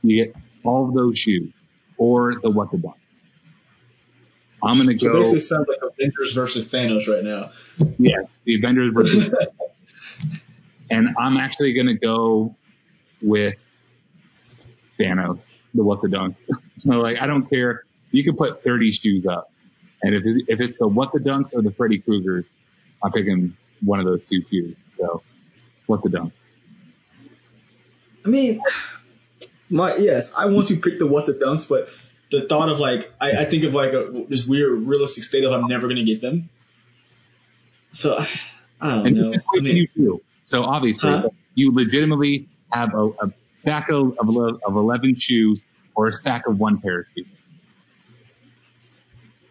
[0.03, 1.53] You get all of those shoes
[2.01, 2.95] or the what the dunks.
[4.63, 5.19] I'm gonna So go.
[5.19, 7.51] basically, sounds like Avengers versus Thanos right now.
[7.99, 9.31] Yes, the Avengers versus.
[10.91, 12.57] and I'm actually gonna go
[13.23, 13.55] with
[14.99, 16.49] Thanos, the what the dunks.
[16.79, 17.85] so like, I don't care.
[18.13, 19.53] You can put 30 shoes up,
[20.03, 22.51] and if it's, if it's the what the dunks or the Freddy Kruegers,
[23.05, 24.85] I'm picking one of those two shoes.
[24.89, 25.23] So,
[25.87, 26.33] what the dunk?
[28.25, 28.61] I mean,
[29.71, 31.89] my yes, I want to pick the what the dunks, but
[32.31, 35.53] the thought of like, I, I think of like a, this weird realistic state of
[35.53, 36.49] I'm never gonna get them.
[37.91, 38.25] So
[38.81, 39.33] I don't And know.
[39.33, 40.21] I mean, you do?
[40.43, 41.31] So obviously, Huh?
[41.55, 45.65] you legitimately have a, a stack of, of, of 11 shoes
[45.95, 47.27] or a stack of one pair of shoes.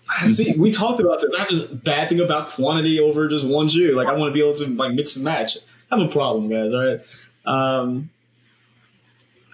[0.25, 1.33] see, we talked about this.
[1.35, 3.91] I have this bad thing about quantity over just one shoe.
[3.93, 5.57] Like I want to be able to like mix and match.
[5.91, 6.73] I have a problem, guys.
[6.73, 7.01] All right.
[7.45, 8.09] Um,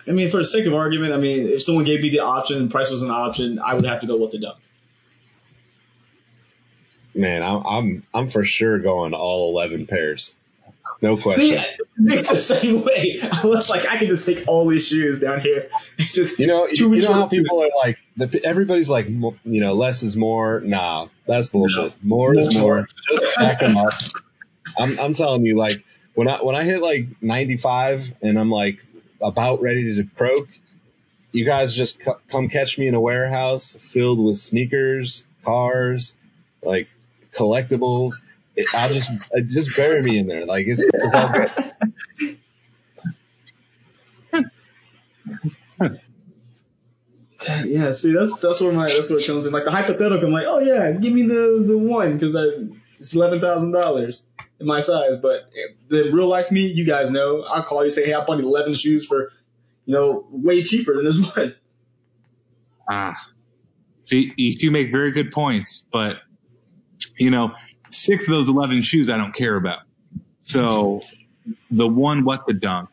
[0.08, 2.58] I mean, for the sake of argument, I mean, if someone gave me the option
[2.58, 4.58] and price was an option, I would have to go with the dunk.
[7.16, 10.36] Man, I'm, I'm, I'm for sure going all 11 pairs.
[11.02, 11.56] No question.
[11.56, 11.64] See,
[11.98, 13.20] it's the same way.
[13.22, 16.68] I was like, I can just take all these shoes down here just You know,
[16.68, 20.60] you, you know how people are like, the, everybody's like, you know, less is more.
[20.62, 21.94] Nah, that's bullshit.
[22.04, 22.76] More is More.
[22.76, 22.90] more.
[23.10, 23.94] Just back them up.
[24.78, 25.84] I'm, I'm telling you, like,
[26.14, 28.80] when I, when I hit like 95 and I'm like
[29.22, 30.48] about ready to croak,
[31.32, 36.16] you guys just c- come catch me in a warehouse filled with sneakers, cars,
[36.64, 36.88] like
[37.34, 38.22] collectibles.
[38.56, 40.46] It, I'll just, uh, just bury me in there.
[40.46, 41.52] Like, it's, it's all good.
[47.66, 49.54] Yeah, see, that's that's where my that's where it comes in.
[49.54, 52.46] Like the hypothetical, I'm like, oh yeah, give me the the one because I
[52.98, 54.26] it's eleven thousand dollars
[54.60, 55.18] in my size.
[55.18, 55.50] But
[55.88, 58.74] the real life me, you guys know, I'll call you say, hey, I bought eleven
[58.74, 59.32] shoes for,
[59.86, 61.56] you know, way cheaper than this one.
[62.90, 63.16] Ah,
[64.04, 66.18] see, you two make very good points, but
[67.18, 67.54] you know,
[67.90, 69.80] six of those 11 shoes I don't care about.
[70.40, 71.02] So
[71.72, 72.90] the one, what the dunk,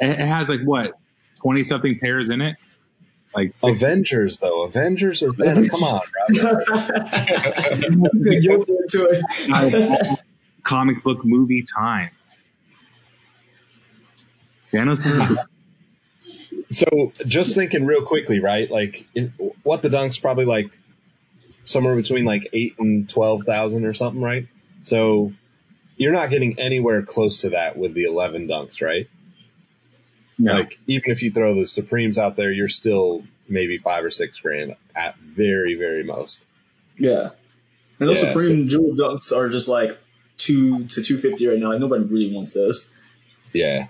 [0.00, 0.94] it it has like what,
[1.42, 2.56] 20 something pairs in it?
[3.34, 5.68] Like six- Avengers though, Avengers or Venom?
[5.68, 6.38] Come on, bro.
[8.20, 10.18] You're into it.
[10.62, 12.10] Comic book movie time.
[14.72, 15.36] Thanos.
[16.70, 18.70] So just thinking real quickly, right?
[18.70, 19.30] Like, it,
[19.62, 20.70] what the dunk's probably like
[21.66, 24.48] somewhere between like eight and twelve thousand or something, right?
[24.82, 25.34] So
[25.98, 29.06] you're not getting anywhere close to that with the eleven dunks, right?
[30.38, 30.54] no.
[30.54, 34.38] Like even if you throw the Supremes out there, you're still maybe five or six
[34.38, 36.44] grand at very, very most.
[36.98, 37.30] Yeah.
[38.00, 39.98] And those Yeah, Supreme Jewel Dunks are just like
[40.42, 41.68] two to two fifty right now.
[41.68, 42.92] Like nobody really wants those.
[43.52, 43.88] Yeah.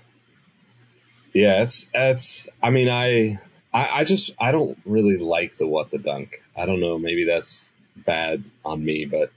[1.33, 3.39] Yeah, it's it's I mean I
[3.73, 6.43] I, I just I don't really like the what the dunk.
[6.55, 9.31] I don't know, maybe that's bad on me, but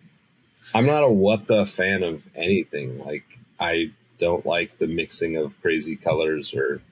[0.75, 2.99] I'm not a what the fan of anything.
[2.99, 3.25] Like
[3.59, 6.83] I don't like the mixing of crazy colors or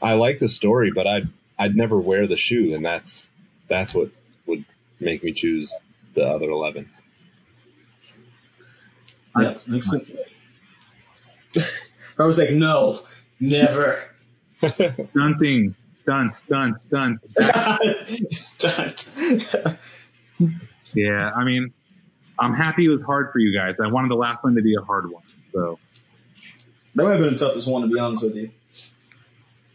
[0.00, 3.28] I like the story, but I'd I'd never wear the shoe and that's
[3.68, 4.10] that's what
[4.46, 4.64] would
[4.98, 5.76] make me choose
[6.14, 6.88] the other eleven.
[9.42, 10.12] Yeah, makes sense.
[12.18, 13.00] I was like, no,
[13.40, 14.02] never.
[15.10, 17.20] Stunting, stunt, stunt, stunt.
[18.32, 19.78] Stunt.
[20.94, 21.72] Yeah, I mean,
[22.38, 23.76] I'm happy it was hard for you guys.
[23.80, 25.22] I wanted the last one to be a hard one,
[25.52, 25.78] so
[26.94, 28.50] that might have been the toughest one to be honest with you.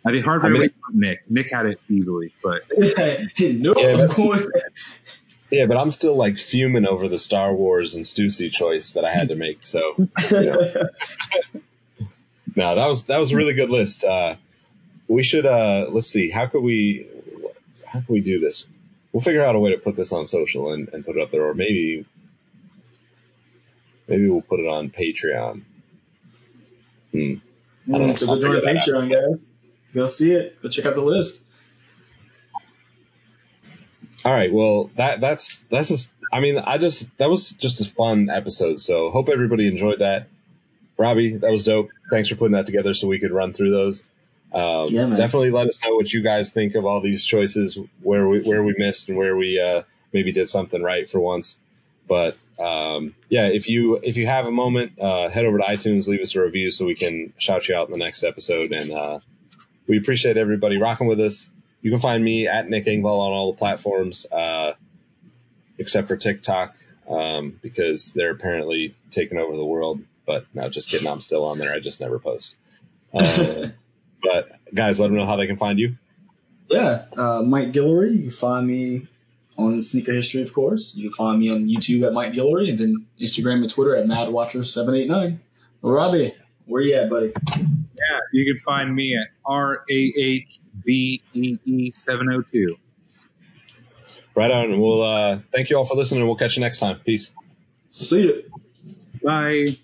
[0.06, 1.30] I think hard for I mean- Nick.
[1.30, 4.46] Nick had it easily, but no, Yeah, of course.
[5.54, 9.14] Yeah, but I'm still like fuming over the Star Wars and Stussy choice that I
[9.14, 9.64] had to make.
[9.64, 10.90] So, you know.
[12.56, 14.04] no, that was that was a really good list.
[14.04, 14.38] Uh,
[15.08, 17.08] we should uh, let's see, how could we
[17.86, 18.66] how can we do this?
[19.12, 21.30] We'll figure out a way to put this on social and, and put it up
[21.30, 22.04] there, or maybe
[24.08, 25.62] maybe we'll put it on Patreon.
[27.12, 27.36] Hmm.
[27.94, 28.84] I so go join figure that out.
[28.88, 29.48] Patreon, guys.
[29.94, 30.60] Go see it.
[30.64, 31.43] Go check out the list.
[34.26, 34.52] All right.
[34.52, 36.12] Well, that that's that's just.
[36.32, 38.80] I mean, I just that was just a fun episode.
[38.80, 40.28] So hope everybody enjoyed that.
[40.98, 41.90] Robbie, that was dope.
[42.10, 44.04] Thanks for putting that together so we could run through those.
[44.54, 48.28] Um, Yeah, definitely let us know what you guys think of all these choices, where
[48.28, 51.58] we where we missed and where we uh, maybe did something right for once.
[52.08, 56.08] But um, yeah, if you if you have a moment, uh, head over to iTunes,
[56.08, 58.72] leave us a review so we can shout you out in the next episode.
[58.72, 59.20] And uh,
[59.88, 61.50] we appreciate everybody rocking with us.
[61.84, 64.74] You can find me at Nick Engvall on all the platforms, uh,
[65.78, 66.76] except for TikTok,
[67.10, 70.02] um, because they're apparently taking over the world.
[70.26, 71.10] But no, just kidding.
[71.10, 71.76] I'm still on there.
[71.76, 72.56] I just never post.
[73.14, 73.68] Uh,
[74.24, 75.98] but guys, let them know how they can find you.
[76.70, 78.14] Yeah, uh, Mike Guillory.
[78.14, 79.08] You can find me
[79.58, 80.96] on Sneaker History, of course.
[80.96, 84.06] You can find me on YouTube at Mike Guillory, and then Instagram and Twitter at
[84.06, 85.38] MadWatcher789.
[85.82, 86.34] Robbie,
[86.66, 87.34] where you at, buddy?
[87.96, 92.76] Yeah, you can find me at R A H V E E 702.
[94.36, 94.72] Right on.
[94.72, 96.26] And we'll uh, thank you all for listening.
[96.26, 97.00] We'll catch you next time.
[97.06, 97.32] Peace.
[97.90, 98.44] See you.
[99.24, 99.78] Bye.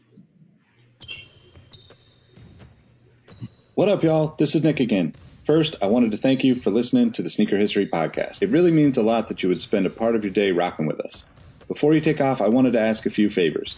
[3.76, 4.36] What up, y'all?
[4.38, 5.16] This is Nick again.
[5.46, 8.42] First, I wanted to thank you for listening to the Sneaker History Podcast.
[8.42, 10.86] It really means a lot that you would spend a part of your day rocking
[10.86, 11.26] with us.
[11.68, 13.78] Before you take off, I wanted to ask a few favors.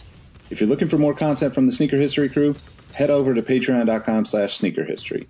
[0.50, 2.56] If you're looking for more content from the Sneaker History crew,
[2.92, 5.28] head over to patreon.com slash sneaker history.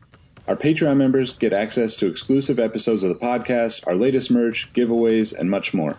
[0.48, 5.32] Our Patreon members get access to exclusive episodes of the podcast, our latest merch, giveaways,
[5.32, 5.96] and much more.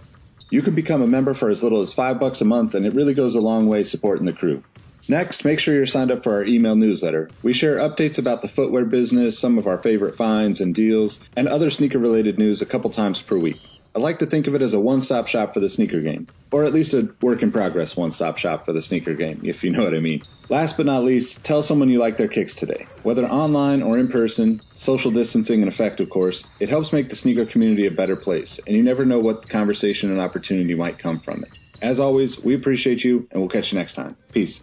[0.49, 2.93] You can become a member for as little as five bucks a month, and it
[2.93, 4.61] really goes a long way supporting the crew.
[5.07, 7.29] Next, make sure you're signed up for our email newsletter.
[7.41, 11.47] We share updates about the footwear business, some of our favorite finds and deals, and
[11.47, 13.59] other sneaker related news a couple times per week.
[13.95, 16.27] I like to think of it as a one stop shop for the sneaker game,
[16.51, 19.63] or at least a work in progress one stop shop for the sneaker game, if
[19.63, 20.23] you know what I mean.
[20.49, 22.87] Last but not least, tell someone you like their kicks today.
[23.03, 27.15] Whether online or in person, social distancing in effect, of course, it helps make the
[27.15, 31.19] sneaker community a better place, and you never know what conversation and opportunity might come
[31.19, 31.51] from it.
[31.81, 34.17] As always, we appreciate you, and we'll catch you next time.
[34.31, 34.59] Peace.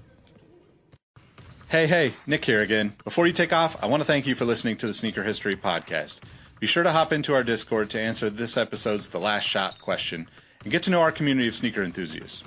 [1.68, 2.94] Hey, hey, Nick here again.
[3.04, 5.54] Before you take off, I want to thank you for listening to the Sneaker History
[5.54, 6.18] Podcast.
[6.60, 10.28] Be sure to hop into our Discord to answer this episode's The Last Shot question
[10.62, 12.44] and get to know our community of sneaker enthusiasts.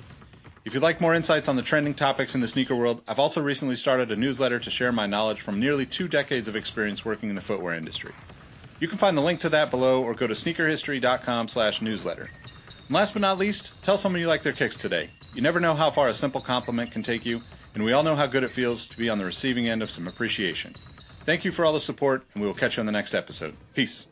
[0.64, 3.42] If you'd like more insights on the trending topics in the sneaker world, I've also
[3.42, 7.28] recently started a newsletter to share my knowledge from nearly two decades of experience working
[7.28, 8.12] in the footwear industry.
[8.78, 12.30] You can find the link to that below or go to sneakerhistory.com slash newsletter.
[12.86, 15.10] And last but not least, tell someone you like their kicks today.
[15.34, 17.42] You never know how far a simple compliment can take you,
[17.74, 19.90] and we all know how good it feels to be on the receiving end of
[19.90, 20.76] some appreciation.
[21.24, 23.54] Thank you for all the support, and we will catch you on the next episode.
[23.74, 24.06] Peace.